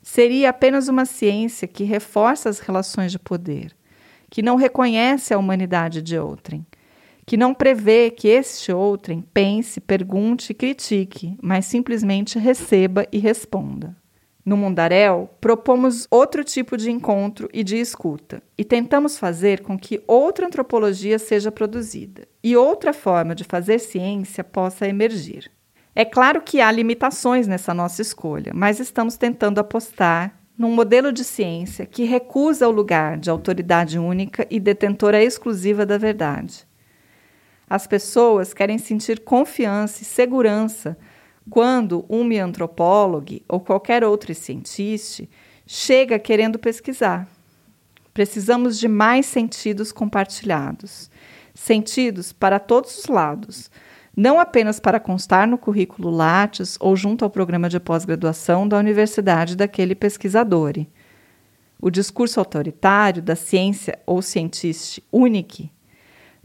Seria 0.00 0.50
apenas 0.50 0.88
uma 0.88 1.04
ciência 1.04 1.68
que 1.68 1.84
reforça 1.84 2.48
as 2.48 2.60
relações 2.60 3.12
de 3.12 3.18
poder, 3.18 3.76
que 4.30 4.40
não 4.40 4.56
reconhece 4.56 5.34
a 5.34 5.38
humanidade 5.38 6.00
de 6.00 6.18
outrem, 6.18 6.64
que 7.26 7.36
não 7.36 7.52
prevê 7.52 8.08
que 8.08 8.28
este 8.28 8.70
outrem 8.70 9.20
pense, 9.20 9.80
pergunte 9.80 10.52
e 10.52 10.54
critique, 10.54 11.36
mas 11.42 11.66
simplesmente 11.66 12.38
receba 12.38 13.04
e 13.10 13.18
responda. 13.18 13.96
No 14.44 14.56
Mundaréu, 14.56 15.28
propomos 15.40 16.06
outro 16.08 16.44
tipo 16.44 16.76
de 16.76 16.88
encontro 16.88 17.48
e 17.52 17.64
de 17.64 17.78
escuta, 17.78 18.40
e 18.56 18.64
tentamos 18.64 19.18
fazer 19.18 19.62
com 19.62 19.76
que 19.76 20.00
outra 20.06 20.46
antropologia 20.46 21.18
seja 21.18 21.50
produzida 21.50 22.28
e 22.44 22.56
outra 22.56 22.92
forma 22.92 23.34
de 23.34 23.42
fazer 23.42 23.80
ciência 23.80 24.44
possa 24.44 24.86
emergir. 24.86 25.50
É 25.96 26.04
claro 26.04 26.40
que 26.40 26.60
há 26.60 26.70
limitações 26.70 27.48
nessa 27.48 27.74
nossa 27.74 28.00
escolha, 28.00 28.52
mas 28.54 28.78
estamos 28.78 29.16
tentando 29.16 29.58
apostar 29.58 30.38
num 30.56 30.70
modelo 30.70 31.10
de 31.10 31.24
ciência 31.24 31.84
que 31.84 32.04
recusa 32.04 32.68
o 32.68 32.72
lugar 32.72 33.18
de 33.18 33.28
autoridade 33.28 33.98
única 33.98 34.46
e 34.48 34.60
detentora 34.60 35.20
exclusiva 35.20 35.84
da 35.84 35.98
verdade 35.98 36.64
as 37.68 37.86
pessoas 37.86 38.54
querem 38.54 38.78
sentir 38.78 39.20
confiança 39.20 40.02
e 40.02 40.04
segurança 40.04 40.96
quando 41.50 42.04
um 42.08 42.28
antropólogo 42.40 43.40
ou 43.48 43.60
qualquer 43.60 44.04
outro 44.04 44.34
cientista 44.34 45.24
chega 45.66 46.18
querendo 46.18 46.58
pesquisar. 46.58 47.28
Precisamos 48.14 48.78
de 48.78 48.88
mais 48.88 49.26
sentidos 49.26 49.92
compartilhados, 49.92 51.10
sentidos 51.54 52.32
para 52.32 52.58
todos 52.58 52.98
os 52.98 53.06
lados, 53.06 53.70
não 54.16 54.40
apenas 54.40 54.80
para 54.80 54.98
constar 54.98 55.46
no 55.46 55.58
currículo 55.58 56.08
Lattes 56.08 56.78
ou 56.80 56.96
junto 56.96 57.24
ao 57.24 57.30
programa 57.30 57.68
de 57.68 57.78
pós-graduação 57.78 58.66
da 58.66 58.78
universidade 58.78 59.54
daquele 59.54 59.94
pesquisador. 59.94 60.74
O 61.78 61.90
discurso 61.90 62.40
autoritário 62.40 63.20
da 63.20 63.36
ciência 63.36 63.98
ou 64.06 64.22
cientista 64.22 65.02
único 65.12 65.68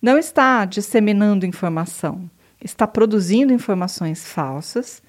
não 0.02 0.18
está 0.18 0.66
disseminando 0.66 1.46
informação, 1.46 2.30
está 2.64 2.88
produzindo 2.88 3.54
informações 3.54 4.26
falsas 4.26 5.02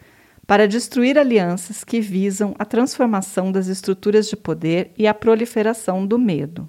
para 0.47 0.68
destruir 0.68 1.18
alianças 1.18 1.82
que 1.82 2.01
visam 2.01 2.55
a 2.59 2.64
transformação 2.64 3.51
das 3.51 3.68
estruturas 3.68 4.28
de 4.28 4.36
poder 4.36 4.93
e 4.99 5.07
a 5.07 5.14
proliferação 5.14 6.07
do 6.07 6.18
medo. 6.18 6.68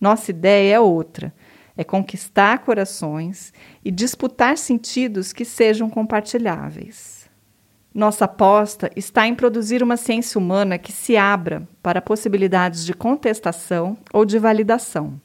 Nossa 0.00 0.30
ideia 0.30 0.74
é 0.74 0.80
outra: 0.80 1.32
é 1.76 1.84
conquistar 1.84 2.58
corações 2.58 3.52
e 3.84 3.90
disputar 3.90 4.58
sentidos 4.58 5.32
que 5.32 5.44
sejam 5.44 5.88
compartilháveis. 5.88 7.30
Nossa 7.94 8.24
aposta 8.24 8.90
está 8.96 9.24
em 9.28 9.36
produzir 9.36 9.80
uma 9.80 9.96
ciência 9.96 10.36
humana 10.36 10.78
que 10.78 10.90
se 10.90 11.16
abra 11.16 11.68
para 11.80 12.02
possibilidades 12.02 12.84
de 12.84 12.92
contestação 12.92 13.96
ou 14.12 14.24
de 14.24 14.36
validação. 14.40 15.20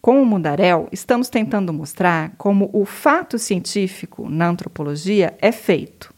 Com 0.00 0.22
o 0.22 0.24
Mundaréu, 0.24 0.88
estamos 0.90 1.28
tentando 1.28 1.74
mostrar 1.74 2.32
como 2.38 2.70
o 2.72 2.86
fato 2.86 3.38
científico 3.38 4.30
na 4.30 4.48
antropologia 4.48 5.36
é 5.42 5.52
feito. 5.52 6.14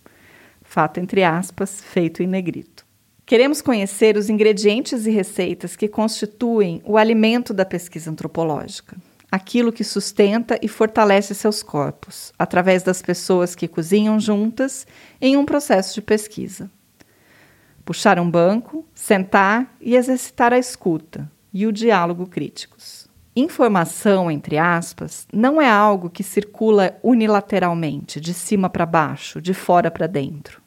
Fato 0.62 1.00
entre 1.00 1.24
aspas, 1.24 1.80
feito 1.80 2.22
em 2.22 2.28
negrito. 2.28 2.86
Queremos 3.26 3.60
conhecer 3.60 4.16
os 4.16 4.30
ingredientes 4.30 5.04
e 5.04 5.10
receitas 5.10 5.74
que 5.74 5.88
constituem 5.88 6.80
o 6.84 6.96
alimento 6.96 7.52
da 7.52 7.64
pesquisa 7.64 8.08
antropológica, 8.08 8.96
aquilo 9.32 9.72
que 9.72 9.82
sustenta 9.82 10.56
e 10.62 10.68
fortalece 10.68 11.34
seus 11.34 11.60
corpos, 11.60 12.32
através 12.38 12.84
das 12.84 13.02
pessoas 13.02 13.56
que 13.56 13.66
cozinham 13.66 14.20
juntas 14.20 14.86
em 15.20 15.36
um 15.36 15.44
processo 15.44 15.94
de 15.96 16.02
pesquisa. 16.02 16.70
Puxar 17.84 18.20
um 18.20 18.30
banco, 18.30 18.86
sentar 18.94 19.74
e 19.80 19.96
exercitar 19.96 20.52
a 20.52 20.58
escuta 20.58 21.28
e 21.52 21.66
o 21.66 21.72
diálogo 21.72 22.28
críticos. 22.28 23.01
Informação, 23.34 24.30
entre 24.30 24.58
aspas, 24.58 25.26
não 25.32 25.60
é 25.60 25.68
algo 25.70 26.10
que 26.10 26.22
circula 26.22 26.98
unilateralmente, 27.02 28.20
de 28.20 28.34
cima 28.34 28.68
para 28.68 28.84
baixo, 28.84 29.40
de 29.40 29.54
fora 29.54 29.90
para 29.90 30.06
dentro. 30.06 30.60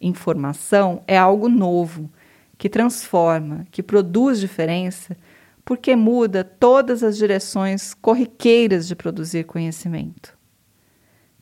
Informação 0.00 1.02
é 1.06 1.16
algo 1.16 1.48
novo, 1.48 2.10
que 2.58 2.68
transforma, 2.68 3.66
que 3.70 3.82
produz 3.82 4.40
diferença 4.40 5.16
porque 5.64 5.94
muda 5.94 6.42
todas 6.42 7.02
as 7.02 7.16
direções 7.16 7.94
corriqueiras 7.94 8.86
de 8.88 8.96
produzir 8.96 9.44
conhecimento. 9.44 10.36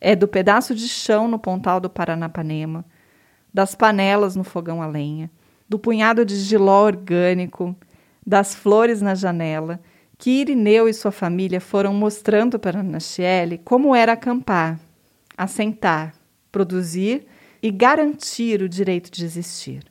É 0.01 0.15
do 0.15 0.29
pedaço 0.29 0.75
de 0.75 0.89
chão 0.89 1.27
no 1.27 1.39
pontal 1.39 1.81
do 1.81 1.89
Paranapanema, 1.89 2.85
das 3.53 3.75
panelas 3.75 4.37
no 4.37 4.45
fogão 4.45 4.83
a 4.83 4.87
lenha, 4.87 5.31
do 5.69 5.79
punhado 5.79 6.25
de 6.25 6.37
giló 6.37 6.85
orgânico, 6.85 7.75
das 8.27 8.55
flores 8.55 9.01
na 9.01 9.15
janela, 9.15 9.81
que 10.21 10.43
Irineu 10.43 10.87
e 10.87 10.93
sua 10.93 11.11
família 11.11 11.63
foram 11.63 11.95
mostrando 11.95 12.59
para 12.59 12.83
Nachiele 12.83 13.57
como 13.57 13.97
era 13.97 14.13
acampar, 14.13 14.79
assentar, 15.35 16.15
produzir 16.53 17.27
e 17.63 17.71
garantir 17.71 18.61
o 18.61 18.69
direito 18.69 19.11
de 19.11 19.25
existir. 19.25 19.83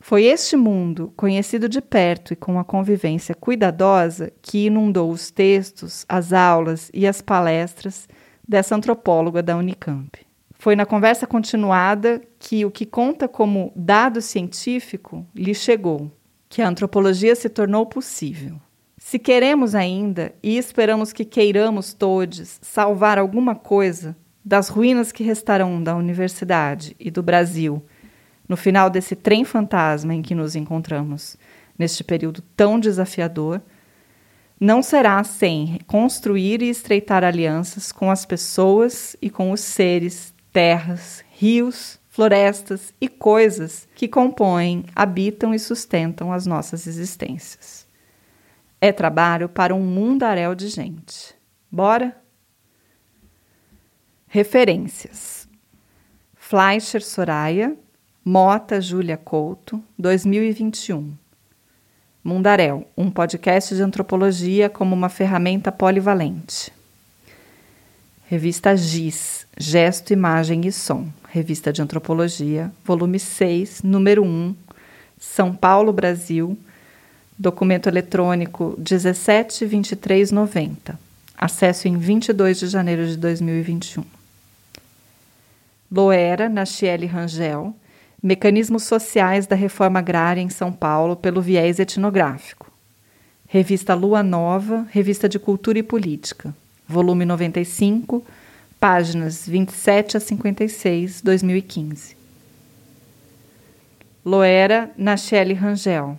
Foi 0.00 0.24
este 0.24 0.56
mundo, 0.56 1.12
conhecido 1.16 1.68
de 1.68 1.80
perto 1.80 2.32
e 2.32 2.36
com 2.36 2.58
a 2.58 2.64
convivência 2.64 3.36
cuidadosa, 3.36 4.32
que 4.42 4.66
inundou 4.66 5.12
os 5.12 5.30
textos, 5.30 6.04
as 6.08 6.32
aulas 6.32 6.90
e 6.92 7.06
as 7.06 7.22
palestras 7.22 8.08
dessa 8.46 8.74
antropóloga 8.74 9.44
da 9.44 9.56
Unicamp. 9.56 10.18
Foi 10.58 10.74
na 10.74 10.84
conversa 10.84 11.24
continuada 11.24 12.20
que 12.40 12.64
o 12.64 12.70
que 12.70 12.84
conta 12.84 13.28
como 13.28 13.72
dado 13.76 14.20
científico 14.20 15.24
lhe 15.32 15.54
chegou, 15.54 16.10
que 16.48 16.60
a 16.60 16.68
antropologia 16.68 17.36
se 17.36 17.48
tornou 17.48 17.86
possível. 17.86 18.60
Se 19.12 19.18
queremos 19.18 19.74
ainda, 19.74 20.34
e 20.42 20.56
esperamos 20.56 21.12
que 21.12 21.22
queiramos 21.22 21.92
todos, 21.92 22.58
salvar 22.62 23.18
alguma 23.18 23.54
coisa 23.54 24.16
das 24.42 24.70
ruínas 24.70 25.12
que 25.12 25.22
restarão 25.22 25.82
da 25.82 25.94
universidade 25.94 26.96
e 26.98 27.10
do 27.10 27.22
Brasil 27.22 27.84
no 28.48 28.56
final 28.56 28.88
desse 28.88 29.14
trem 29.14 29.44
fantasma 29.44 30.14
em 30.14 30.22
que 30.22 30.34
nos 30.34 30.56
encontramos, 30.56 31.36
neste 31.78 32.02
período 32.02 32.40
tão 32.56 32.80
desafiador, 32.80 33.60
não 34.58 34.82
será 34.82 35.22
sem 35.24 35.78
construir 35.86 36.62
e 36.62 36.70
estreitar 36.70 37.22
alianças 37.22 37.92
com 37.92 38.10
as 38.10 38.24
pessoas 38.24 39.14
e 39.20 39.28
com 39.28 39.50
os 39.50 39.60
seres, 39.60 40.32
terras, 40.50 41.22
rios, 41.32 42.00
florestas 42.08 42.94
e 42.98 43.08
coisas 43.08 43.86
que 43.94 44.08
compõem, 44.08 44.86
habitam 44.96 45.52
e 45.52 45.58
sustentam 45.58 46.32
as 46.32 46.46
nossas 46.46 46.86
existências. 46.86 47.81
É 48.84 48.90
trabalho 48.90 49.48
para 49.48 49.72
um 49.72 49.80
mundaréu 49.80 50.56
de 50.56 50.66
gente. 50.66 51.36
Bora? 51.70 52.16
Referências: 54.26 55.48
Fleischer 56.34 57.00
Soraya, 57.00 57.76
Mota 58.24 58.80
Júlia 58.80 59.16
Couto, 59.16 59.80
2021. 59.96 61.16
Mundaréu, 62.24 62.84
um 62.98 63.08
podcast 63.08 63.72
de 63.72 63.82
antropologia 63.82 64.68
como 64.68 64.96
uma 64.96 65.08
ferramenta 65.08 65.70
polivalente. 65.70 66.72
Revista 68.26 68.76
GIS, 68.76 69.46
Gesto, 69.56 70.12
Imagem 70.12 70.66
e 70.66 70.72
Som, 70.72 71.06
Revista 71.28 71.72
de 71.72 71.80
Antropologia, 71.80 72.72
volume 72.84 73.20
6, 73.20 73.84
número 73.84 74.24
1, 74.24 74.56
São 75.20 75.54
Paulo, 75.54 75.92
Brasil, 75.92 76.58
documento 77.38 77.88
eletrônico 77.88 78.74
172390. 78.78 80.98
Acesso 81.36 81.88
em 81.88 81.96
22 81.96 82.60
de 82.60 82.68
janeiro 82.68 83.04
de 83.06 83.16
2021. 83.16 84.04
Loera, 85.90 86.48
Nachiele 86.48 87.06
Rangel, 87.06 87.74
Mecanismos 88.22 88.84
Sociais 88.84 89.46
da 89.46 89.56
Reforma 89.56 89.98
Agrária 89.98 90.40
em 90.40 90.48
São 90.48 90.72
Paulo 90.72 91.16
pelo 91.16 91.42
viés 91.42 91.80
etnográfico. 91.80 92.70
Revista 93.46 93.92
Lua 93.92 94.22
Nova, 94.22 94.86
Revista 94.90 95.28
de 95.28 95.38
Cultura 95.38 95.78
e 95.78 95.82
Política, 95.82 96.54
volume 96.88 97.26
95, 97.26 98.24
páginas 98.80 99.46
27 99.46 100.16
a 100.16 100.20
56, 100.20 101.20
2015. 101.20 102.16
Loera 104.24 104.90
Nachelle 104.96 105.52
Rangel, 105.52 106.16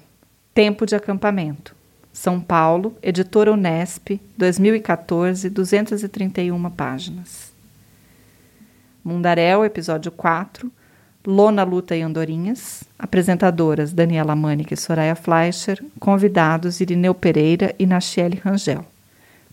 Tempo 0.54 0.86
de 0.86 0.96
Acampamento. 0.96 1.76
São 2.14 2.40
Paulo, 2.40 2.96
Editora 3.02 3.52
Unesp, 3.52 4.22
2014, 4.38 5.50
231 5.50 6.70
páginas. 6.70 7.52
Mundaréu, 9.04 9.66
episódio 9.66 10.12
4, 10.12 10.72
Lona 11.26 11.64
Luta 11.64 11.96
e 11.96 12.04
Andorinhas, 12.04 12.84
apresentadoras 13.00 13.94
Daniela 13.94 14.36
Mânica 14.36 14.76
e 14.76 14.78
Soraya 14.78 15.16
Fleischer, 15.16 15.84
convidados 16.00 16.80
Irineu 16.80 17.16
Pereira 17.16 17.74
e 17.80 17.88
Nachiele 17.88 18.40
Rangel. 18.44 18.86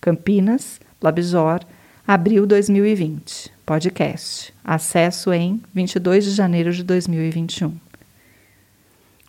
Campinas, 0.02 0.82
Labjor, 1.00 1.60
abril 2.06 2.46
2020. 2.46 3.50
Podcast. 3.64 4.52
Acesso 4.62 5.32
em 5.32 5.62
22 5.72 6.24
de 6.24 6.30
janeiro 6.32 6.70
de 6.70 6.84
2021. 6.84 7.74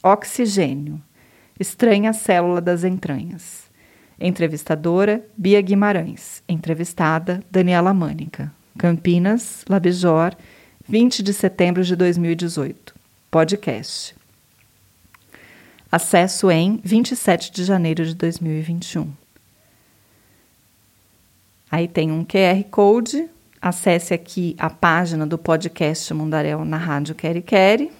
Oxigênio. 0.03 1.01
Estranha 1.61 2.11
célula 2.11 2.59
das 2.59 2.83
entranhas. 2.83 3.69
Entrevistadora 4.19 5.23
Bia 5.37 5.61
Guimarães. 5.61 6.41
Entrevistada 6.49 7.43
Daniela 7.51 7.93
Mânica. 7.93 8.51
Campinas, 8.79 9.63
Labjor, 9.69 10.35
20 10.89 11.21
de 11.21 11.31
setembro 11.31 11.83
de 11.83 11.95
2018. 11.95 12.95
Podcast. 13.29 14.15
Acesso 15.91 16.49
em 16.49 16.81
27 16.83 17.51
de 17.51 17.63
janeiro 17.63 18.03
de 18.07 18.15
2021. 18.15 19.13
Aí 21.69 21.87
tem 21.87 22.11
um 22.11 22.25
QR 22.25 22.63
Code. 22.71 23.29
Acesse 23.61 24.15
aqui 24.15 24.55
a 24.57 24.71
página 24.71 25.27
do 25.27 25.37
podcast 25.37 26.11
Mundaréu 26.11 26.65
na 26.65 26.77
Rádio 26.77 27.13
Quere 27.13 27.43
Quere. 27.43 27.91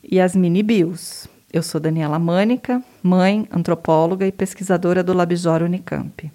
E 0.00 0.20
as 0.20 0.36
mini 0.36 0.62
bios. 0.62 1.28
Eu 1.50 1.62
sou 1.62 1.80
Daniela 1.80 2.18
Mânica, 2.18 2.82
mãe, 3.02 3.48
antropóloga 3.50 4.26
e 4.26 4.30
pesquisadora 4.30 5.02
do 5.02 5.14
Labjor 5.14 5.62
Unicamp. 5.62 6.30